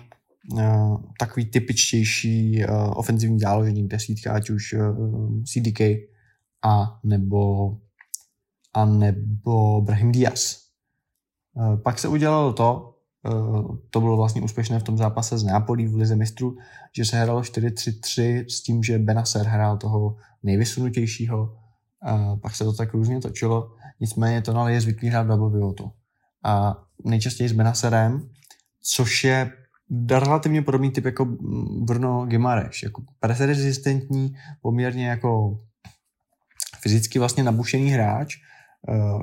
uh, 0.53 1.03
takový 1.19 1.51
typičtější 1.51 2.65
uh, 2.65 2.99
ofenzivní 2.99 3.41
záložník, 3.41 3.91
desítka, 3.91 4.33
ať 4.33 4.51
už 4.51 4.73
uh, 4.73 5.43
CDK 5.45 5.81
a 6.65 7.01
nebo, 7.05 7.71
a 8.75 8.85
nebo 8.85 9.81
Brahim 9.81 10.13
Diaz. 10.13 10.70
Uh, 11.55 11.77
pak 11.77 11.99
se 11.99 12.09
udělalo 12.09 12.53
to, 12.53 12.95
uh, 13.29 13.77
to 13.91 14.01
bylo 14.01 14.17
vlastně 14.17 14.43
úspěšné 14.43 14.79
v 14.79 14.83
tom 14.83 14.97
zápase 14.97 15.39
z 15.39 15.45
Neapolí 15.45 15.87
v 15.87 15.97
Lize 15.97 16.17
mistrů, 16.17 16.57
že 16.97 17.05
se 17.05 17.21
hralo 17.23 17.41
4-3-3 17.41 18.45
s 18.49 18.63
tím, 18.63 18.83
že 18.83 18.99
Benacer 18.99 19.47
hrál 19.47 19.77
toho 19.77 20.17
nejvysunutějšího, 20.43 21.43
uh, 21.43 22.41
pak 22.41 22.55
se 22.55 22.65
to 22.65 22.73
tak 22.73 22.95
různě 22.95 23.21
točilo, 23.21 23.73
nicméně 24.01 24.43
to 24.43 24.69
je 24.69 24.81
zvyklý 24.81 25.09
hrát 25.09 25.27
double 25.27 25.51
pivotu. 25.51 25.91
A 26.45 26.77
nejčastěji 27.05 27.49
s 27.49 27.53
Benacerem, 27.53 28.31
což 28.83 29.25
je 29.25 29.53
relativně 30.11 30.63
podobný 30.63 30.91
typ 30.91 31.05
jako 31.05 31.25
Bruno 31.81 32.27
Gimareš, 32.27 32.83
jako 32.83 33.03
presrezistentní, 33.21 34.35
poměrně 34.63 35.09
jako 35.09 35.61
fyzicky 36.81 37.19
vlastně 37.19 37.45
nabušený 37.45 37.91
hráč, 37.91 38.37
eh, 38.37 38.50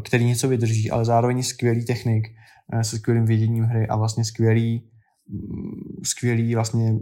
který 0.04 0.26
něco 0.26 0.48
vydrží, 0.48 0.92
ale 0.92 1.06
zároveň 1.06 1.44
skvělý 1.44 1.86
technik 1.86 2.28
eh, 2.74 2.84
se 2.84 2.98
skvělým 2.98 3.26
věděním 3.26 3.64
hry 3.64 3.88
a 3.88 3.96
vlastně 3.96 4.26
skvělý, 4.26 4.90
mm, 5.30 6.04
skvělý 6.04 6.56
vlastně 6.56 6.96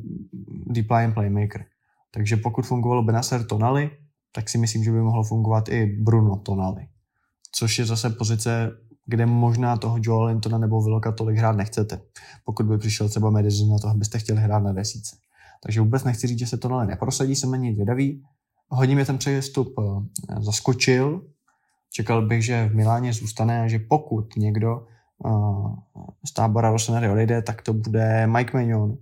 deep 0.68 0.92
line 0.92 1.14
playmaker. 1.14 1.66
Takže 2.12 2.38
pokud 2.38 2.66
fungovalo 2.66 3.04
Benacer 3.04 3.46
Tonali, 3.46 3.90
tak 4.32 4.50
si 4.50 4.58
myslím, 4.58 4.84
že 4.84 4.92
by 4.92 5.02
mohlo 5.02 5.24
fungovat 5.24 5.70
i 5.70 5.86
Bruno 5.86 6.36
Tonali. 6.36 6.88
Což 7.52 7.80
je 7.80 7.86
zase 7.86 8.10
pozice 8.10 8.72
kde 9.06 9.26
možná 9.26 9.78
toho 9.78 9.98
Joel 10.02 10.26
Lintona 10.26 10.58
nebo 10.58 10.82
Viloka 10.82 11.12
tolik 11.12 11.38
hrát 11.38 11.56
nechcete, 11.56 12.02
pokud 12.46 12.66
by 12.66 12.78
přišel 12.78 13.10
třeba 13.10 13.30
Madison 13.30 13.70
na 13.70 13.80
to, 13.80 13.88
abyste 13.88 14.20
chtěli 14.20 14.40
hrát 14.40 14.60
na 14.60 14.74
desíce. 14.74 15.16
Takže 15.64 15.82
vůbec 15.82 16.04
nechci 16.04 16.28
říct, 16.28 16.40
že 16.40 16.48
se 16.48 16.58
to 16.58 16.72
ale 16.72 16.86
neprosadí, 16.86 17.36
jsem 17.36 17.52
na 17.52 17.58
něj 17.58 17.74
zvědavý. 17.74 18.24
Hodně 18.70 18.96
mě 18.96 19.06
ten 19.06 19.18
přejestup 19.18 19.74
eh, 19.80 20.42
zaskočil. 20.42 21.22
Čekal 21.94 22.28
bych, 22.28 22.46
že 22.46 22.70
v 22.70 22.76
Miláně 22.76 23.14
zůstane 23.14 23.70
že 23.70 23.80
pokud 23.80 24.36
někdo 24.36 24.88
uh, 25.18 25.76
z 26.26 26.34
tábora 26.34 26.72
Rossoneri 26.72 27.10
odejde, 27.10 27.42
tak 27.42 27.62
to 27.62 27.74
bude 27.74 28.28
Mike 28.28 28.58
Magnon, 28.58 28.98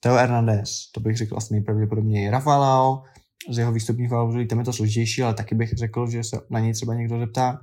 Teo 0.00 0.14
Hernandez, 0.14 0.90
to 0.92 1.00
bych 1.00 1.16
řekl 1.16 1.36
asi 1.36 1.54
nejpravděpodobněji 1.54 2.30
Rafaelao, 2.30 3.02
z 3.50 3.58
jeho 3.58 3.72
výstupních 3.72 4.08
klauzulí, 4.08 4.46
tam 4.46 4.58
je 4.58 4.64
to 4.64 4.72
složitější, 4.72 5.22
ale 5.22 5.34
taky 5.34 5.54
bych 5.54 5.72
řekl, 5.72 6.10
že 6.10 6.24
se 6.24 6.40
na 6.50 6.60
něj 6.60 6.72
třeba 6.72 6.94
někdo 6.94 7.18
zeptá. 7.18 7.60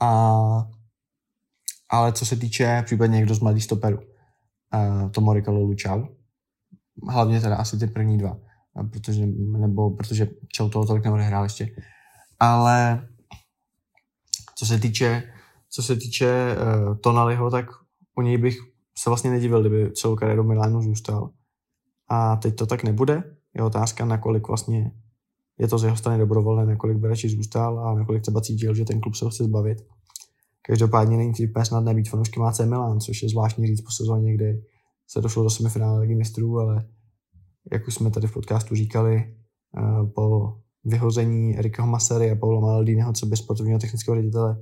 A 0.00 0.68
ale 1.88 2.12
co 2.12 2.26
se 2.26 2.36
týče 2.36 2.82
případně 2.86 3.16
někdo 3.16 3.34
z 3.34 3.40
mladých 3.40 3.64
stoperů, 3.64 3.98
uh, 3.98 5.10
Tomori 5.10 5.42
Kalulu 5.42 5.74
Čau, 5.74 6.02
hlavně 7.08 7.40
teda 7.40 7.56
asi 7.56 7.78
ty 7.78 7.86
první 7.86 8.18
dva, 8.18 8.38
protože, 8.90 9.26
nebo 9.58 9.90
protože 9.90 10.28
Čau 10.48 10.68
toho 10.68 10.86
tolik 10.86 11.04
neodehrál 11.04 11.44
ještě, 11.44 11.76
ale 12.40 13.08
co 14.58 14.66
se 14.66 14.78
týče, 14.78 15.22
co 15.70 15.82
se 15.82 15.96
týče 15.96 16.56
uh, 16.56 16.96
Tonaliho, 16.96 17.50
tak 17.50 17.66
u 18.16 18.22
něj 18.22 18.38
bych 18.38 18.58
se 18.98 19.10
vlastně 19.10 19.30
nedivil, 19.30 19.60
kdyby 19.60 19.92
celou 19.92 20.16
kariéru 20.16 20.44
Milánu 20.44 20.82
zůstal. 20.82 21.30
A 22.08 22.36
teď 22.36 22.56
to 22.56 22.66
tak 22.66 22.84
nebude. 22.84 23.36
Je 23.54 23.62
otázka, 23.62 24.04
nakolik 24.04 24.48
vlastně 24.48 24.92
je 25.58 25.68
to 25.68 25.78
z 25.78 25.84
jeho 25.84 25.96
strany 25.96 26.18
dobrovolné, 26.18 26.66
nakolik 26.66 26.98
by 26.98 27.08
radši 27.08 27.28
zůstal 27.28 27.78
a 27.78 27.94
nakolik 27.94 28.22
třeba 28.22 28.40
cítil, 28.40 28.74
že 28.74 28.84
ten 28.84 29.00
klub 29.00 29.14
se 29.14 29.24
ho 29.24 29.30
chce 29.30 29.44
zbavit. 29.44 29.78
Každopádně 30.62 31.16
není 31.16 31.32
úplně 31.50 31.64
snadné 31.64 31.94
být 31.94 32.08
fanouškem 32.08 32.42
AC 32.42 32.60
Milan, 32.60 33.00
což 33.00 33.22
je 33.22 33.28
zvláštní 33.28 33.66
říct 33.66 33.80
po 33.80 33.90
sezóně, 33.90 34.34
kdy 34.34 34.62
se 35.06 35.20
došlo 35.20 35.42
do 35.42 35.50
semifinále 35.50 36.00
ligy 36.00 36.14
mistrů, 36.14 36.58
ale 36.58 36.88
jak 37.72 37.88
už 37.88 37.94
jsme 37.94 38.10
tady 38.10 38.26
v 38.26 38.32
podcastu 38.32 38.74
říkali, 38.74 39.16
eh, 39.16 40.06
po 40.14 40.56
vyhození 40.84 41.58
Erikaho 41.58 41.88
Masery 41.88 42.30
a 42.30 42.36
Paula 42.36 42.60
Maldiniho, 42.60 43.12
co 43.12 43.26
by 43.26 43.36
sportovního 43.36 43.78
technického 43.78 44.16
ředitele, 44.16 44.56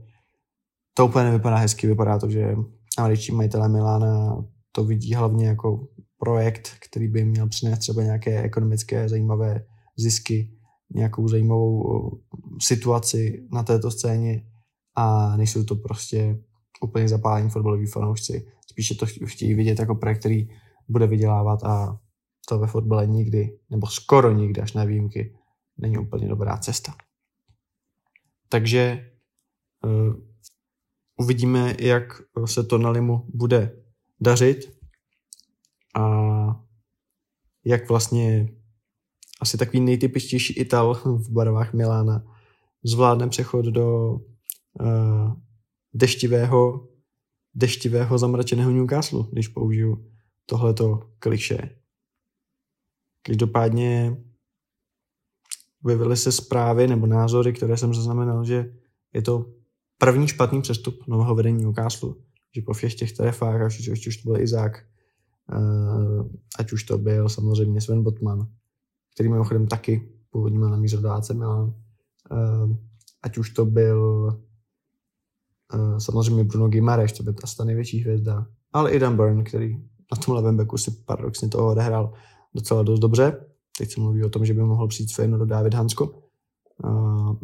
to 0.95 1.07
úplně 1.07 1.25
nevypadá 1.25 1.57
hezky. 1.57 1.87
Vypadá 1.87 2.19
to, 2.19 2.31
že 2.31 2.57
američtí 2.99 3.33
majitelé 3.33 3.69
Milána 3.69 4.45
to 4.73 4.85
vidí 4.85 5.15
hlavně 5.15 5.47
jako 5.47 5.89
projekt, 6.19 6.69
který 6.89 7.09
by 7.09 7.25
měl 7.25 7.49
přinést 7.49 7.79
třeba 7.79 8.03
nějaké 8.03 8.43
ekonomické 8.43 9.09
zajímavé 9.09 9.65
zisky, 9.99 10.51
nějakou 10.95 11.29
zajímavou 11.29 11.83
situaci 12.61 13.47
na 13.53 13.63
této 13.63 13.91
scéně 13.91 14.43
a 14.97 15.37
nejsou 15.37 15.65
to 15.65 15.77
prostě 15.77 16.39
úplně 16.83 17.09
zapálení 17.09 17.51
fotbaloví 17.51 17.87
fanoušci. 17.87 18.47
Spíše 18.71 18.95
to 18.95 19.07
chtějí 19.07 19.55
vidět 19.55 19.79
jako 19.79 19.95
projekt, 19.95 20.19
který 20.19 20.49
bude 20.89 21.07
vydělávat 21.07 21.65
a 21.65 21.99
to 22.49 22.59
ve 22.59 22.67
fotbale 22.67 23.07
nikdy, 23.07 23.59
nebo 23.71 23.87
skoro 23.87 24.33
nikdy, 24.33 24.61
až 24.61 24.73
na 24.73 24.85
výjimky, 24.85 25.35
není 25.79 25.99
úplně 25.99 26.29
dobrá 26.29 26.59
cesta. 26.59 26.95
Takže 28.49 29.13
uh, 29.85 30.15
uvidíme, 31.17 31.77
jak 31.79 32.23
se 32.45 32.65
to 32.65 32.79
na 32.79 32.91
Limu 32.91 33.27
bude 33.35 33.83
dařit 34.21 34.79
a 35.95 36.07
jak 37.65 37.89
vlastně 37.89 38.49
asi 39.41 39.59
takový 39.59 39.81
nejtypičtější 39.81 40.53
Ital 40.53 40.95
v 40.95 41.31
barvách 41.31 41.73
Milána 41.73 42.25
zvládne 42.85 43.29
přechod 43.29 43.65
do 43.65 44.13
uh, 44.13 45.33
deštivého, 45.95 46.89
deštivého 47.55 48.19
zamračeného 48.19 48.71
Newcastle, 48.71 49.25
když 49.33 49.49
použiju 49.49 50.11
tohleto 50.47 51.11
kliše. 51.19 51.79
Každopádně 53.23 54.17
objevily 55.85 56.17
se 56.17 56.33
zprávy 56.33 56.87
nebo 56.87 57.07
názory, 57.07 57.53
které 57.53 57.77
jsem 57.77 57.95
zaznamenal, 57.95 58.45
že 58.45 58.75
je 59.13 59.23
to 59.23 59.47
první 59.99 60.29
špatný 60.29 60.63
přestup 60.63 61.07
nového 61.07 61.35
vedení 61.35 61.65
Newcastle, 61.65 62.15
že 62.55 62.63
po 62.63 62.73
všech 62.73 62.95
těch 62.95 63.13
trefách, 63.13 63.63
ať 63.63 63.89
už, 63.89 64.17
to 64.17 64.31
byl 64.31 64.41
Izák, 64.41 64.85
uh, 65.53 66.27
ať 66.59 66.73
už 66.73 66.85
to 66.85 66.99
byl 66.99 67.29
samozřejmě 67.29 67.81
Sven 67.81 68.03
Botman, 68.03 68.49
který 69.15 69.29
mimochodem 69.29 69.67
taky 69.67 70.09
původně 70.31 70.59
měl 70.59 70.71
namířit 70.71 71.01
do 71.01 71.11
AC 71.11 71.31
Milan, 71.31 71.75
uh, 72.31 72.77
ať 73.23 73.39
už 73.39 73.51
to 73.51 73.65
byl 73.65 74.29
samozřejmě 75.99 76.45
Bruno 76.45 76.69
Gimares, 76.69 77.13
to 77.13 77.23
by 77.23 77.33
ta 77.57 77.65
největší 77.65 77.99
hvězda, 77.99 78.47
ale 78.73 78.93
i 78.93 78.99
Dan 78.99 79.17
Burn, 79.17 79.45
který 79.45 79.77
na 80.13 80.17
tom 80.25 80.35
levém 80.35 80.57
beku 80.57 80.79
si 80.79 80.91
paradoxně 80.91 81.49
toho 81.49 81.69
odehrál 81.69 82.13
docela 82.55 82.83
dost 82.83 83.01
dobře. 83.01 83.52
Teď 83.79 83.91
se 83.93 84.01
mluví 84.01 84.25
o 84.25 84.29
tom, 84.29 84.47
že 84.47 84.55
by 84.55 84.63
mohl 84.63 84.89
přijít 84.89 85.11
z 85.11 85.29
do 85.29 85.47
David 85.47 85.75
Hansko. 85.75 86.23
Uh, 86.85 87.37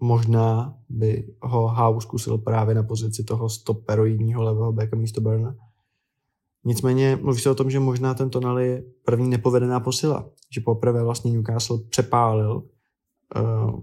možná 0.00 0.74
by 0.88 1.34
ho 1.42 1.68
Hau 1.68 2.00
zkusil 2.00 2.38
právě 2.38 2.74
na 2.74 2.82
pozici 2.82 3.24
toho 3.24 3.48
stoperoidního 3.48 4.42
levého 4.42 4.72
beka 4.72 4.96
místo 4.96 5.20
Burna. 5.20 5.54
Nicméně 6.64 7.18
mluví 7.22 7.40
se 7.40 7.50
o 7.50 7.54
tom, 7.54 7.70
že 7.70 7.80
možná 7.80 8.14
ten 8.14 8.30
Tonali 8.30 8.68
je 8.68 8.84
první 9.04 9.28
nepovedená 9.28 9.80
posila. 9.80 10.30
Že 10.50 10.60
poprvé 10.60 11.02
vlastně 11.02 11.32
Newcastle 11.32 11.78
přepálil 11.88 12.62
uh, 13.36 13.80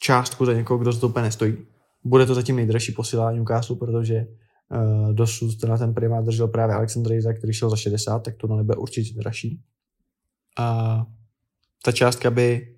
částku 0.00 0.46
za 0.46 0.52
někoho, 0.52 0.78
kdo 0.78 0.92
z 0.92 1.12
nestojí 1.14 1.56
bude 2.04 2.26
to 2.26 2.34
zatím 2.34 2.56
nejdražší 2.56 2.92
posílání 2.92 3.38
Newcastle, 3.38 3.76
protože 3.76 4.26
uh, 4.26 5.12
dosud 5.12 5.64
na 5.64 5.78
ten 5.78 5.94
primát 5.94 6.24
držel 6.24 6.48
právě 6.48 6.74
Alexander 6.74 7.34
který 7.38 7.52
šel 7.52 7.70
za 7.70 7.76
60, 7.76 8.18
tak 8.18 8.36
to 8.36 8.56
nebude 8.56 8.76
určitě 8.76 9.14
dražší. 9.14 9.60
A 10.56 11.06
ta 11.84 11.92
částka 11.92 12.30
by 12.30 12.76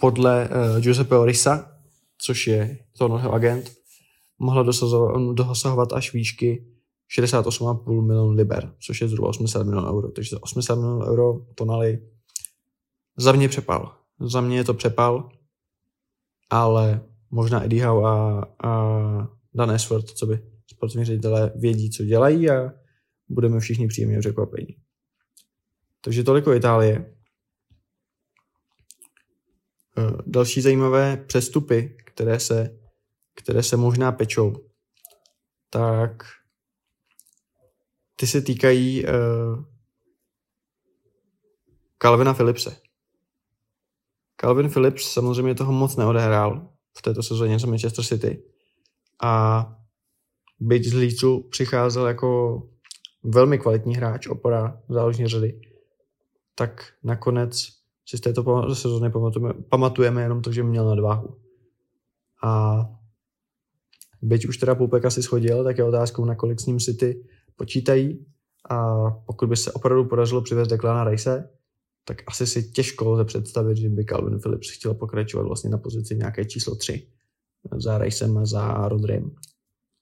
podle 0.00 0.48
uh, 0.48 0.80
Giuseppe 0.80 1.16
Orisa, 1.16 1.78
což 2.18 2.46
je 2.46 2.78
tohoto 2.98 3.32
agent, 3.32 3.72
mohla 4.38 4.62
dosahovat 5.32 5.92
až 5.92 6.12
výšky 6.12 6.66
68,5 7.18 8.06
milionů 8.06 8.30
liber, 8.30 8.74
což 8.86 9.00
je 9.00 9.08
zhruba 9.08 9.28
80 9.28 9.62
milionů 9.62 9.88
euro. 9.88 10.10
Takže 10.10 10.36
80 10.36 10.74
milionů 10.74 11.06
euro 11.06 11.40
Tonali 11.54 11.98
za 13.16 13.32
mě 13.32 13.48
přepal. 13.48 13.96
Za 14.20 14.40
mě 14.40 14.56
je 14.56 14.64
to 14.64 14.74
přepal, 14.74 15.28
ale 16.50 17.00
možná 17.30 17.64
Eddie 17.64 17.86
Howe 17.86 18.10
a, 18.10 18.44
a 18.68 19.28
Dan 19.54 19.70
Ashford, 19.70 20.06
co 20.06 20.26
by 20.26 20.38
sportovní 20.66 21.04
ředitelé 21.04 21.52
vědí, 21.56 21.90
co 21.90 22.04
dělají 22.04 22.50
a 22.50 22.72
budeme 23.28 23.60
všichni 23.60 23.88
příjemně 23.88 24.18
překvapení. 24.18 24.76
Takže 26.04 26.24
toliko 26.24 26.52
Itálie. 26.52 27.14
Eh, 29.98 30.22
další 30.26 30.60
zajímavé 30.60 31.16
přestupy, 31.16 31.96
které 32.04 32.40
se, 32.40 32.78
které 33.34 33.62
se 33.62 33.76
možná 33.76 34.12
pečou, 34.12 34.68
tak 35.70 36.22
ty 38.16 38.26
se 38.26 38.42
týkají 38.42 39.04
uh, 39.04 39.64
Calvina 41.98 42.34
Philipse. 42.34 42.76
Calvin 44.36 44.70
Phillips 44.70 45.12
samozřejmě 45.12 45.54
toho 45.54 45.72
moc 45.72 45.96
neodehrál 45.96 46.68
v 46.98 47.02
této 47.02 47.22
sezóně 47.22 47.58
za 47.58 47.66
Manchester 47.66 48.04
City 48.04 48.42
a 49.22 49.64
byť 50.60 50.84
z 50.84 50.92
Leedsu 50.92 51.48
přicházel 51.50 52.06
jako 52.06 52.62
velmi 53.24 53.58
kvalitní 53.58 53.96
hráč, 53.96 54.26
opora 54.26 54.82
záložní 54.88 55.26
řady, 55.26 55.60
tak 56.54 56.82
nakonec 57.04 57.52
si 58.06 58.18
z 58.18 58.20
této 58.20 58.74
sezóny 58.74 59.10
pamatujeme, 59.10 59.54
pamatujeme 59.68 60.22
jenom 60.22 60.42
to, 60.42 60.52
že 60.52 60.62
měl 60.62 60.86
nadváhu. 60.86 61.36
A 62.44 62.82
byť 64.22 64.46
už 64.48 64.56
teda 64.56 64.74
Pulpek 64.74 65.04
asi 65.04 65.22
schodil, 65.22 65.64
tak 65.64 65.78
je 65.78 65.84
otázkou, 65.84 66.24
nakolik 66.24 66.60
s 66.60 66.66
ním 66.66 66.80
City 66.80 67.24
počítají 67.56 68.26
a 68.70 69.10
pokud 69.10 69.48
by 69.48 69.56
se 69.56 69.72
opravdu 69.72 70.04
podařilo 70.04 70.42
přivést 70.42 70.68
Declana 70.68 71.04
Rice, 71.04 71.50
tak 72.04 72.22
asi 72.26 72.46
si 72.46 72.70
těžko 72.70 73.10
lze 73.10 73.24
představit, 73.24 73.76
že 73.76 73.88
by 73.88 74.04
Calvin 74.04 74.38
Phillips 74.38 74.70
chtěl 74.70 74.94
pokračovat 74.94 75.46
vlastně 75.46 75.70
na 75.70 75.78
pozici 75.78 76.16
nějaké 76.16 76.44
číslo 76.44 76.74
3 76.74 77.08
za 77.76 77.98
Ricem 77.98 78.38
a 78.38 78.46
za 78.46 78.88
Rodrym. 78.88 79.34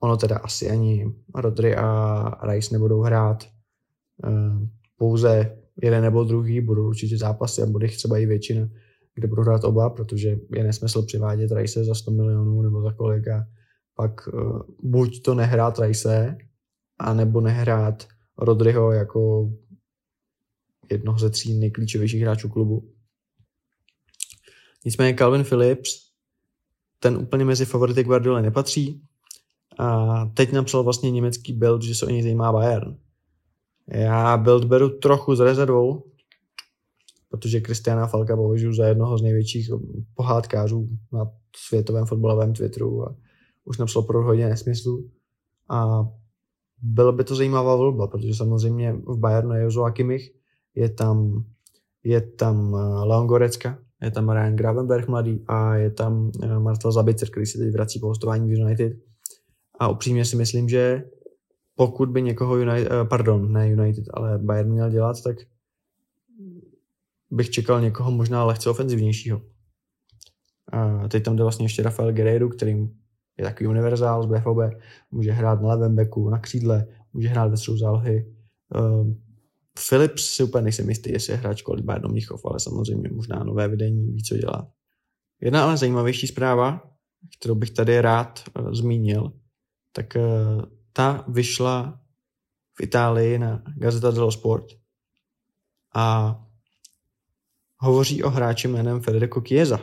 Ono 0.00 0.16
teda 0.16 0.36
asi 0.36 0.70
ani 0.70 1.14
Rodry 1.34 1.76
a 1.76 2.46
Rice 2.46 2.74
nebudou 2.74 3.00
hrát 3.00 3.44
eh, 4.24 4.30
pouze 4.96 5.59
jeden 5.82 6.02
nebo 6.02 6.24
druhý, 6.24 6.60
budou 6.60 6.86
určitě 6.86 7.18
zápasy 7.18 7.62
a 7.62 7.66
bude 7.66 7.86
jich 7.86 7.96
třeba 7.96 8.18
i 8.18 8.26
většina, 8.26 8.68
kde 9.14 9.28
budou 9.28 9.42
hrát 9.42 9.64
oba, 9.64 9.90
protože 9.90 10.36
je 10.54 10.64
nesmysl 10.64 11.02
přivádět 11.02 11.52
Rice 11.52 11.84
za 11.84 11.94
100 11.94 12.10
milionů 12.10 12.62
nebo 12.62 12.82
za 12.82 12.92
kolik 12.92 13.28
a 13.28 13.46
pak 13.94 14.28
uh, 14.28 14.60
buď 14.82 15.22
to 15.22 15.34
nehrát 15.34 15.78
Rice, 15.78 16.36
a 17.00 17.14
nebo 17.14 17.40
nehrát 17.40 18.08
Rodryho 18.38 18.92
jako 18.92 19.52
jednoho 20.90 21.18
ze 21.18 21.30
tří 21.30 21.54
nejklíčovějších 21.54 22.22
hráčů 22.22 22.48
klubu. 22.48 22.92
Nicméně 24.84 25.14
Calvin 25.14 25.44
Phillips, 25.44 26.10
ten 26.98 27.16
úplně 27.16 27.44
mezi 27.44 27.64
favority 27.64 28.04
Guardiola 28.04 28.40
nepatří. 28.40 29.02
A 29.78 30.26
teď 30.26 30.52
napsal 30.52 30.84
vlastně 30.84 31.10
německý 31.10 31.52
build, 31.52 31.82
že 31.82 31.94
se 31.94 32.06
o 32.06 32.10
něj 32.10 32.22
zajímá 32.22 32.52
Bayern. 32.52 32.96
Já 33.90 34.36
build 34.36 34.64
beru 34.64 34.88
trochu 34.88 35.34
s 35.34 35.40
rezervou, 35.40 36.04
protože 37.28 37.60
Kristiana 37.60 38.06
Falka 38.06 38.36
považuji 38.36 38.74
za 38.74 38.86
jednoho 38.86 39.18
z 39.18 39.22
největších 39.22 39.70
pohádkářů 40.14 40.88
na 41.12 41.30
světovém 41.56 42.06
fotbalovém 42.06 42.52
Twitteru 42.52 43.08
a 43.08 43.16
už 43.64 43.78
napsal 43.78 44.02
pro 44.02 44.24
hodně 44.24 44.48
nesmyslů. 44.48 45.10
A 45.68 46.08
byla 46.82 47.12
by 47.12 47.24
to 47.24 47.34
zajímavá 47.34 47.76
volba, 47.76 48.06
protože 48.06 48.34
samozřejmě 48.34 48.92
v 48.92 49.18
Bayernu 49.18 49.54
je 49.54 49.62
Joshua 49.62 49.90
Kimmich, 49.90 50.30
je 50.74 50.88
tam, 50.88 51.44
je 52.04 52.20
tam 52.20 52.76
eh, 52.76 53.04
Leon 53.04 53.26
Gorecka, 53.26 53.78
je 54.02 54.10
tam 54.10 54.30
Ryan 54.30 54.56
Gravenberg 54.56 55.08
mladý 55.08 55.44
a 55.46 55.74
je 55.74 55.90
tam 55.90 56.30
eh, 56.42 56.58
Marcel 56.58 56.92
Zabicer, 56.92 57.30
který 57.30 57.46
se 57.46 57.58
teď 57.58 57.72
vrací 57.72 58.00
po 58.00 58.06
hostování 58.06 58.50
v 58.50 58.58
United. 58.58 58.92
A 59.78 59.88
upřímně 59.88 60.24
si 60.24 60.36
myslím, 60.36 60.68
že 60.68 61.04
pokud 61.80 62.08
by 62.08 62.22
někoho 62.22 62.56
United, 62.56 62.92
eh, 62.92 63.04
pardon, 63.04 63.52
ne 63.52 63.68
United, 63.68 64.04
ale 64.14 64.38
Bayern 64.38 64.70
měl 64.70 64.90
dělat, 64.90 65.22
tak 65.22 65.36
bych 67.30 67.50
čekal 67.50 67.80
někoho 67.80 68.10
možná 68.10 68.44
lehce 68.44 68.70
ofenzivnějšího. 68.70 69.42
A 70.72 71.08
teď 71.08 71.24
tam 71.24 71.36
jde 71.36 71.42
vlastně 71.42 71.64
ještě 71.64 71.82
Rafael 71.82 72.12
Guerreiro, 72.12 72.48
kterým 72.48 72.90
je 73.38 73.44
takový 73.44 73.66
univerzál 73.66 74.22
z 74.22 74.26
BFOB, 74.26 74.58
může 75.10 75.32
hrát 75.32 75.62
na 75.62 75.68
levém 75.68 75.96
beku, 75.96 76.30
na 76.30 76.38
křídle, 76.38 76.86
může 77.12 77.28
hrát 77.28 77.50
ve 77.50 77.56
středu 77.56 77.76
zálohy. 77.76 78.34
Philips 79.88 80.24
si 80.24 80.42
úplně 80.42 80.62
nejsem 80.62 80.88
jistý, 80.88 81.12
jestli 81.12 81.32
je 81.32 81.36
hráč 81.36 81.62
kolik 81.62 81.84
Bayernu 81.84 82.08
Mnichov, 82.08 82.44
ale 82.44 82.60
samozřejmě 82.60 83.08
možná 83.12 83.44
nové 83.44 83.68
vedení 83.68 84.12
ví, 84.12 84.22
co 84.22 84.36
dělá. 84.36 84.70
Jedna 85.40 85.64
ale 85.64 85.76
zajímavější 85.76 86.26
zpráva, 86.26 86.82
kterou 87.38 87.54
bych 87.54 87.70
tady 87.70 88.00
rád 88.00 88.44
uh, 88.58 88.72
zmínil, 88.72 89.32
tak 89.92 90.16
uh, 90.16 90.79
ta 91.00 91.24
vyšla 91.28 92.00
v 92.74 92.82
Itálii 92.82 93.38
na 93.38 93.62
Gazeta 93.76 94.10
dello 94.10 94.32
Sport 94.32 94.66
a 95.94 96.36
hovoří 97.76 98.22
o 98.22 98.30
hráči 98.30 98.68
jménem 98.68 99.00
Federico 99.00 99.40
Chiesa, 99.40 99.80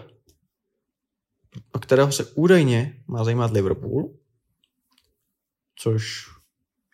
o 1.74 1.80
kterého 1.80 2.12
se 2.12 2.26
údajně 2.26 3.04
má 3.08 3.24
zajímat 3.24 3.52
Liverpool, 3.52 4.14
což 5.76 6.26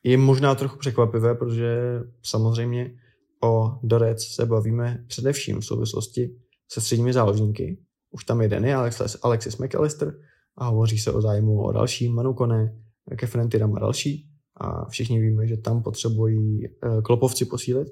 je 0.03 0.17
možná 0.17 0.55
trochu 0.55 0.77
překvapivé, 0.77 1.35
protože 1.35 1.99
samozřejmě 2.21 2.95
o 3.43 3.79
Dorec 3.83 4.23
se 4.23 4.45
bavíme 4.45 5.05
především 5.07 5.59
v 5.59 5.65
souvislosti 5.65 6.35
se 6.71 6.81
středními 6.81 7.13
záložníky. 7.13 7.77
Už 8.11 8.23
tam 8.23 8.41
jeden 8.41 8.65
je 8.65 8.75
Alex, 8.75 9.17
Alexis 9.21 9.57
McAllister 9.57 10.19
a 10.57 10.65
hovoří 10.65 10.99
se 10.99 11.11
o 11.11 11.21
zájmu 11.21 11.63
o 11.63 11.71
další 11.71 12.09
Manu 12.09 12.33
Kone, 12.33 12.82
Kefren 13.15 13.49
Tyram 13.49 13.75
a 13.75 13.79
další. 13.79 14.29
A 14.57 14.89
všichni 14.89 15.21
víme, 15.21 15.47
že 15.47 15.57
tam 15.57 15.83
potřebují 15.83 16.65
eh, 16.65 17.01
klopovci 17.01 17.45
posílit. 17.45 17.87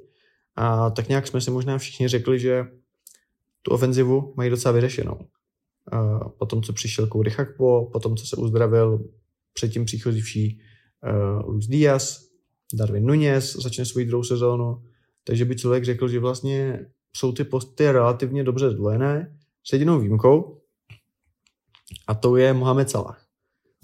A 0.55 0.89
tak 0.89 1.09
nějak 1.09 1.27
jsme 1.27 1.41
si 1.41 1.51
možná 1.51 1.77
všichni 1.77 2.07
řekli, 2.07 2.39
že 2.39 2.65
tu 3.61 3.71
ofenzivu 3.71 4.33
mají 4.37 4.49
docela 4.49 4.71
vyřešenou. 4.71 5.19
Po 6.37 6.45
tom, 6.45 6.61
co 6.61 6.73
přišel 6.73 7.07
Cody 7.07 7.31
Hakpo, 7.31 7.89
po 7.93 7.99
tom, 7.99 8.15
co 8.15 8.27
se 8.27 8.35
uzdravil 8.35 9.09
předtím 9.53 9.85
příchozivší 9.85 10.61
uh, 11.39 11.49
Luis 11.49 11.67
Díaz, 11.67 12.27
Darwin 12.73 13.05
Nunez 13.05 13.55
začne 13.55 13.85
svou 13.85 14.05
druhou 14.05 14.23
sezónu, 14.23 14.83
takže 15.23 15.45
by 15.45 15.55
člověk 15.55 15.85
řekl, 15.85 16.07
že 16.07 16.19
vlastně 16.19 16.85
jsou 17.15 17.31
ty 17.31 17.43
posty 17.43 17.91
relativně 17.91 18.43
dobře 18.43 18.69
zdvojené, 18.69 19.37
s 19.63 19.73
jedinou 19.73 19.99
výjimkou, 19.99 20.61
a 22.07 22.13
to 22.13 22.35
je 22.35 22.53
Mohamed 22.53 22.89
Salah. 22.89 23.20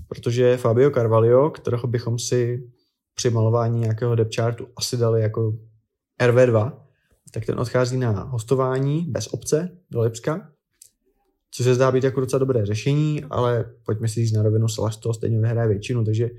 Protože 0.07 0.57
Fabio 0.57 0.91
Carvalho, 0.91 1.51
kterého 1.51 1.87
bychom 1.87 2.19
si 2.19 2.69
při 3.15 3.29
malování 3.29 3.79
nějakého 3.79 4.15
depth 4.15 4.35
chartu 4.35 4.67
asi 4.75 4.97
dali 4.97 5.21
jako 5.21 5.53
RV2, 6.21 6.71
tak 7.31 7.45
ten 7.45 7.59
odchází 7.59 7.97
na 7.97 8.11
hostování 8.11 9.05
bez 9.09 9.27
obce 9.27 9.77
do 9.91 10.01
Lipska, 10.01 10.51
což 11.51 11.63
se 11.63 11.75
zdá 11.75 11.91
být 11.91 12.03
jako 12.03 12.19
docela 12.19 12.39
dobré 12.39 12.65
řešení, 12.65 13.23
ale 13.23 13.73
pojďme 13.85 14.07
si 14.07 14.19
říct 14.19 14.33
na 14.33 14.43
rovinu, 14.43 14.67
Salah 14.67 14.95
toho 14.95 15.13
stejně 15.13 15.39
nehraje 15.39 15.67
většinu, 15.67 16.05
takže 16.05 16.29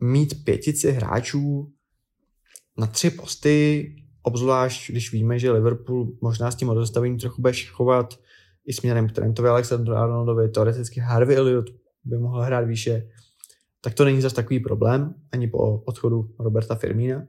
mít 0.00 0.44
pětici 0.44 0.90
hráčů 0.92 1.72
na 2.78 2.86
tři 2.86 3.10
posty, 3.10 3.92
obzvlášť 4.22 4.90
když 4.90 5.12
víme, 5.12 5.38
že 5.38 5.52
Liverpool 5.52 6.08
možná 6.20 6.50
s 6.50 6.56
tím 6.56 6.68
odestavením 6.68 7.18
trochu 7.18 7.42
bude 7.42 7.52
chovat 7.70 8.14
i 8.66 8.72
směrem 8.72 9.08
k 9.08 9.12
Trentovi 9.12 9.48
Alexandru 9.48 9.94
Arnoldovi, 9.94 10.48
teoreticky 10.48 11.00
Harvey 11.00 11.36
Elliot 11.36 11.66
by 12.08 12.18
mohl 12.18 12.40
hrát 12.40 12.60
výše, 12.60 13.08
tak 13.80 13.94
to 13.94 14.04
není 14.04 14.20
zase 14.20 14.34
takový 14.34 14.60
problém, 14.60 15.14
ani 15.32 15.46
po 15.48 15.78
odchodu 15.78 16.30
Roberta 16.38 16.74
Firmína. 16.74 17.22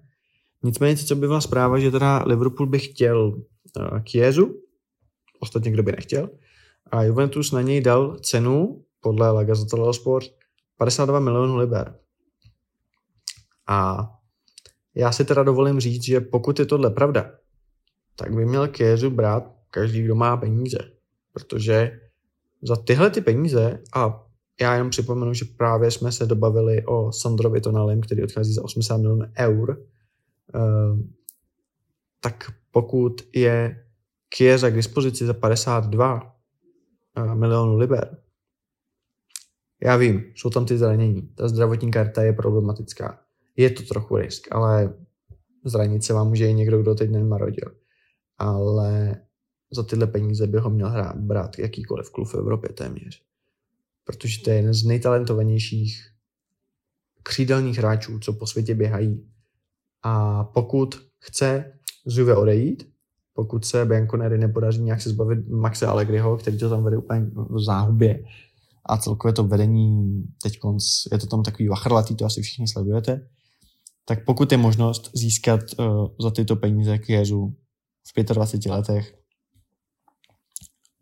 Nicméně, 0.63 0.97
co 0.97 1.15
by 1.15 1.27
byla 1.27 1.41
zpráva, 1.41 1.79
že 1.79 1.91
teda 1.91 2.23
Liverpool 2.27 2.67
by 2.67 2.79
chtěl 2.79 3.41
Kiezu, 4.03 4.61
ostatně 5.39 5.71
kdo 5.71 5.83
by 5.83 5.91
nechtěl, 5.91 6.29
a 6.91 7.03
Juventus 7.03 7.51
na 7.51 7.61
něj 7.61 7.81
dal 7.81 8.17
cenu 8.19 8.85
podle 8.99 9.31
La 9.31 9.43
Gazzetta 9.43 9.93
Sport 9.93 10.27
52 10.77 11.19
milionů 11.19 11.57
liber. 11.57 11.95
A 13.67 14.09
já 14.95 15.11
si 15.11 15.25
teda 15.25 15.43
dovolím 15.43 15.79
říct, 15.79 16.03
že 16.03 16.21
pokud 16.21 16.59
je 16.59 16.65
tohle 16.65 16.89
pravda, 16.89 17.31
tak 18.15 18.35
by 18.35 18.45
měl 18.45 18.67
Kézu 18.67 19.09
brát 19.09 19.51
každý, 19.71 20.01
kdo 20.01 20.15
má 20.15 20.37
peníze. 20.37 20.77
Protože 21.33 21.99
za 22.61 22.75
tyhle 22.75 23.09
ty 23.09 23.21
peníze, 23.21 23.83
a 23.95 24.25
já 24.61 24.73
jenom 24.73 24.89
připomenu, 24.89 25.33
že 25.33 25.45
právě 25.57 25.91
jsme 25.91 26.11
se 26.11 26.25
dobavili 26.25 26.85
o 26.85 27.11
Sandrovi 27.11 27.61
Tonalem, 27.61 28.01
který 28.01 28.23
odchází 28.23 28.53
za 28.53 28.63
80 28.63 28.97
milionů 28.97 29.25
eur, 29.37 29.85
eh, 30.55 30.59
tak 32.19 32.51
pokud 32.71 33.21
je 33.35 33.85
Kieza 34.29 34.69
k 34.69 34.75
dispozici 34.75 35.25
za 35.25 35.33
52 35.33 36.35
eh, 37.17 37.35
milionů 37.35 37.77
liber, 37.77 38.17
já 39.83 39.95
vím, 39.95 40.23
jsou 40.35 40.49
tam 40.49 40.65
ty 40.65 40.77
zranění, 40.77 41.21
ta 41.35 41.47
zdravotní 41.47 41.91
karta 41.91 42.23
je 42.23 42.33
problematická 42.33 43.19
je 43.59 43.69
to 43.69 43.83
trochu 43.83 44.17
risk, 44.17 44.47
ale 44.51 44.93
zranit 45.65 46.03
se 46.03 46.13
vám 46.13 46.27
může 46.27 46.47
i 46.47 46.53
někdo, 46.53 46.81
kdo 46.81 46.95
teď 46.95 47.11
nemarodil. 47.11 47.75
Ale 48.37 49.21
za 49.71 49.83
tyhle 49.83 50.07
peníze 50.07 50.47
by 50.47 50.57
ho 50.57 50.69
měl 50.69 50.89
hrát, 50.89 51.15
brát 51.15 51.59
jakýkoliv 51.59 52.11
klub 52.11 52.27
v 52.27 52.35
Evropě 52.35 52.69
téměř. 52.69 53.23
Protože 54.09 54.41
to 54.41 54.49
je 54.49 54.55
jeden 54.55 54.73
z 54.73 54.83
nejtalentovanějších 54.83 56.01
křídelních 57.23 57.77
hráčů, 57.77 58.19
co 58.19 58.33
po 58.33 58.47
světě 58.47 58.75
běhají. 58.75 59.29
A 60.03 60.43
pokud 60.43 60.95
chce 61.19 61.73
z 62.05 62.17
Juve 62.17 62.35
odejít, 62.35 62.89
pokud 63.33 63.65
se 63.65 63.85
Bianconeri 63.85 64.37
nepodaří 64.37 64.81
nějak 64.81 65.01
se 65.01 65.09
zbavit 65.09 65.49
Maxe 65.49 65.85
Allegriho, 65.85 66.37
který 66.37 66.57
to 66.57 66.69
tam 66.69 66.83
vede 66.83 66.97
úplně 66.97 67.21
v 67.35 67.63
záhubě, 67.65 68.23
a 68.85 68.97
celkově 68.97 69.33
to 69.33 69.43
vedení 69.43 70.23
teď 70.43 70.59
je 71.11 71.17
to 71.17 71.27
tam 71.27 71.43
takový 71.43 71.67
vachrlatý, 71.67 72.15
to 72.15 72.25
asi 72.25 72.41
všichni 72.41 72.67
sledujete, 72.67 73.27
tak 74.05 74.25
pokud 74.25 74.51
je 74.51 74.57
možnost 74.57 75.11
získat 75.13 75.59
uh, 75.79 76.07
za 76.19 76.31
tyto 76.31 76.55
peníze 76.55 76.97
Kiezu 76.97 77.55
v 78.17 78.23
25 78.23 78.71
letech, 78.71 79.18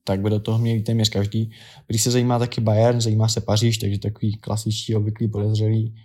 tak 0.07 0.21
by 0.21 0.29
do 0.29 0.39
toho 0.39 0.59
měl 0.59 0.81
téměř 0.81 1.09
každý. 1.09 1.51
Když 1.87 2.03
se 2.03 2.11
zajímá 2.11 2.39
taky 2.39 2.61
Bayern, 2.61 3.01
zajímá 3.01 3.27
se 3.27 3.41
Paříž, 3.41 3.77
takže 3.77 3.99
takový 3.99 4.37
klasičtí, 4.37 4.95
obvyklý 4.95 5.27
podezřelý. 5.27 5.95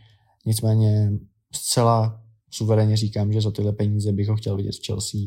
Nicméně 0.47 1.13
zcela 1.55 2.23
suverénně 2.51 2.97
říkám, 2.97 3.33
že 3.33 3.41
za 3.41 3.51
tyhle 3.51 3.73
peníze 3.73 4.13
bych 4.13 4.29
ho 4.29 4.37
chtěl 4.37 4.57
vidět 4.57 4.75
v 4.75 4.87
Chelsea. 4.87 5.21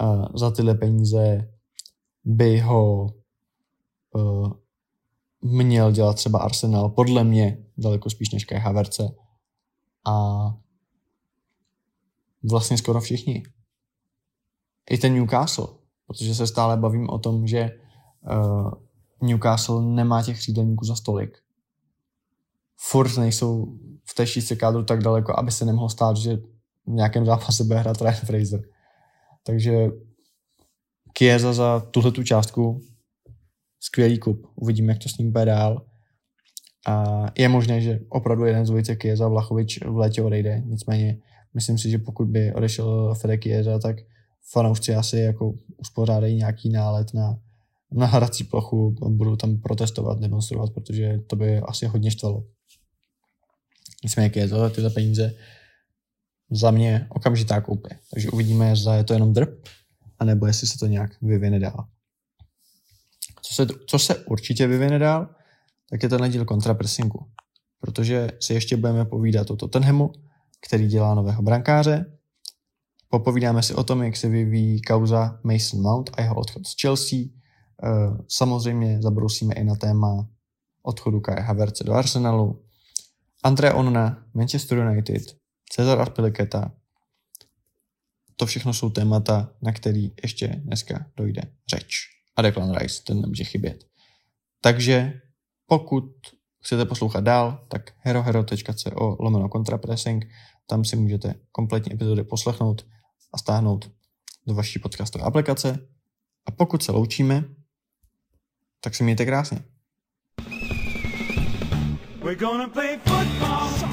A 0.00 0.38
za 0.38 0.50
tyhle 0.50 0.74
peníze 0.74 1.48
by 2.24 2.58
ho 2.58 3.06
uh, 4.14 4.52
měl 5.42 5.92
dělat 5.92 6.16
třeba 6.16 6.38
Arsenal, 6.38 6.88
podle 6.88 7.24
mě 7.24 7.58
daleko 7.78 8.10
spíš 8.10 8.30
než 8.30 8.44
Kai 8.44 8.58
Haverce. 8.58 9.14
A 10.06 10.46
vlastně 12.50 12.78
skoro 12.78 13.00
všichni. 13.00 13.42
I 14.90 14.98
ten 14.98 15.14
Newcastle, 15.14 15.68
protože 16.06 16.34
se 16.34 16.46
stále 16.46 16.76
bavím 16.76 17.10
o 17.10 17.18
tom, 17.18 17.46
že 17.46 17.81
uh, 18.30 18.70
Newcastle 19.22 19.82
nemá 19.82 20.22
těch 20.22 20.38
křídelníků 20.38 20.84
za 20.84 20.94
stolik. 20.94 21.38
Furt 22.76 23.16
nejsou 23.16 23.78
v 24.04 24.14
té 24.14 24.26
šířce 24.26 24.56
kádru 24.56 24.84
tak 24.84 25.02
daleko, 25.02 25.38
aby 25.38 25.50
se 25.50 25.64
nemohlo 25.64 25.88
stát, 25.88 26.16
že 26.16 26.36
v 26.86 26.90
nějakém 26.90 27.26
zápase 27.26 27.64
bude 27.64 27.78
hrát 27.78 28.00
Ryan 28.00 28.14
Fraser. 28.14 28.60
Takže 29.46 29.88
Kieza 31.12 31.52
za 31.52 31.80
tuhle 31.80 32.12
tu 32.12 32.22
částku 32.22 32.80
skvělý 33.80 34.18
kup. 34.18 34.46
Uvidíme, 34.54 34.92
jak 34.92 35.02
to 35.02 35.08
s 35.08 35.18
ním 35.18 35.32
bude 35.32 35.44
dál. 35.44 35.86
A 36.88 37.26
je 37.38 37.48
možné, 37.48 37.80
že 37.80 38.00
opravdu 38.08 38.44
jeden 38.44 38.66
z 38.66 38.68
dvojice 38.68 38.96
Kieza 38.96 39.28
Vlachovič 39.28 39.84
v 39.86 39.96
létě 39.96 40.22
odejde. 40.22 40.62
Nicméně 40.66 41.18
myslím 41.54 41.78
si, 41.78 41.90
že 41.90 41.98
pokud 41.98 42.28
by 42.28 42.54
odešel 42.54 43.14
Fede 43.14 43.38
Kieza, 43.38 43.78
tak 43.78 43.96
fanoušci 44.52 44.94
asi 44.94 45.18
jako 45.18 45.52
uspořádají 45.76 46.36
nějaký 46.36 46.68
nálet 46.68 47.14
na, 47.14 47.38
na 47.92 48.06
hrací 48.06 48.44
plochu, 48.44 48.90
budou 49.08 49.36
tam 49.36 49.60
protestovat, 49.60 50.20
demonstrovat, 50.20 50.70
protože 50.70 51.18
to 51.26 51.36
by 51.36 51.58
asi 51.58 51.86
hodně 51.86 52.10
štvalo. 52.10 52.44
Nicméně 54.04 54.30
Kieza 54.30 54.58
za 54.58 54.70
tyhle 54.70 54.90
peníze 54.90 55.34
za 56.50 56.70
mě 56.70 57.06
okamžitá 57.10 57.60
koupě. 57.60 57.98
Takže 58.10 58.30
uvidíme, 58.30 58.76
zda 58.76 58.94
je 58.94 59.04
to 59.04 59.12
jenom 59.12 59.32
drb, 59.32 59.48
anebo 60.18 60.46
jestli 60.46 60.66
se 60.66 60.78
to 60.78 60.86
nějak 60.86 61.10
vyvine 61.22 61.60
dál. 61.60 61.88
Co 63.42 63.54
se, 63.54 63.66
co 63.86 63.98
se 63.98 64.16
určitě 64.16 64.66
vyvine 64.66 64.98
dál, 64.98 65.34
tak 65.90 66.02
je 66.02 66.08
tenhle 66.08 66.28
díl 66.28 66.44
kontrapressingu. 66.44 67.26
Protože 67.80 68.28
si 68.40 68.54
ještě 68.54 68.76
budeme 68.76 69.04
povídat 69.04 69.50
o 69.50 69.56
Tottenhamu, 69.56 70.12
který 70.66 70.86
dělá 70.86 71.14
nového 71.14 71.42
brankáře. 71.42 72.18
Popovídáme 73.08 73.62
si 73.62 73.74
o 73.74 73.84
tom, 73.84 74.02
jak 74.02 74.16
se 74.16 74.28
vyvíjí 74.28 74.82
kauza 74.82 75.40
Mason 75.44 75.80
Mount 75.80 76.10
a 76.14 76.22
jeho 76.22 76.34
odchod 76.34 76.66
z 76.66 76.74
Chelsea. 76.80 77.18
E, 77.82 77.88
samozřejmě 78.28 79.02
zabrousíme 79.02 79.54
i 79.54 79.64
na 79.64 79.76
téma 79.76 80.28
odchodu 80.82 81.20
Kai 81.20 81.42
Havertze 81.42 81.84
do 81.84 81.92
Arsenalu. 81.92 82.64
André 83.44 83.72
Onna, 83.72 84.24
Manchester 84.34 84.78
United, 84.78 85.22
Cezar 85.72 86.00
Aspiliketa. 86.00 86.72
To 88.36 88.46
všechno 88.46 88.74
jsou 88.74 88.90
témata, 88.90 89.52
na 89.62 89.72
který 89.72 90.12
ještě 90.22 90.46
dneska 90.46 91.06
dojde 91.16 91.42
řeč. 91.74 91.94
A 92.36 92.42
Declan 92.42 92.74
Rice, 92.74 93.02
ten 93.06 93.20
nemůže 93.20 93.44
chybět. 93.44 93.84
Takže 94.60 95.20
pokud 95.66 96.04
chcete 96.64 96.84
poslouchat 96.84 97.24
dál, 97.24 97.66
tak 97.68 97.90
herohero.co 97.98 99.16
lomeno 99.20 99.48
kontrapressing, 99.48 100.24
tam 100.66 100.84
si 100.84 100.96
můžete 100.96 101.34
kompletní 101.52 101.92
epizody 101.92 102.24
poslechnout 102.24 102.86
a 103.34 103.38
stáhnout 103.38 103.90
do 104.46 104.54
vaší 104.54 104.78
podcastové 104.78 105.24
aplikace. 105.24 105.88
A 106.46 106.50
pokud 106.50 106.82
se 106.82 106.92
loučíme, 106.92 107.44
tak 108.84 108.94
si 108.94 109.04
mějte 109.04 109.26
krásně. 109.26 109.62
We're 112.22 112.36
gonna 112.36 112.68
play 112.68 112.98
football. 113.04 113.91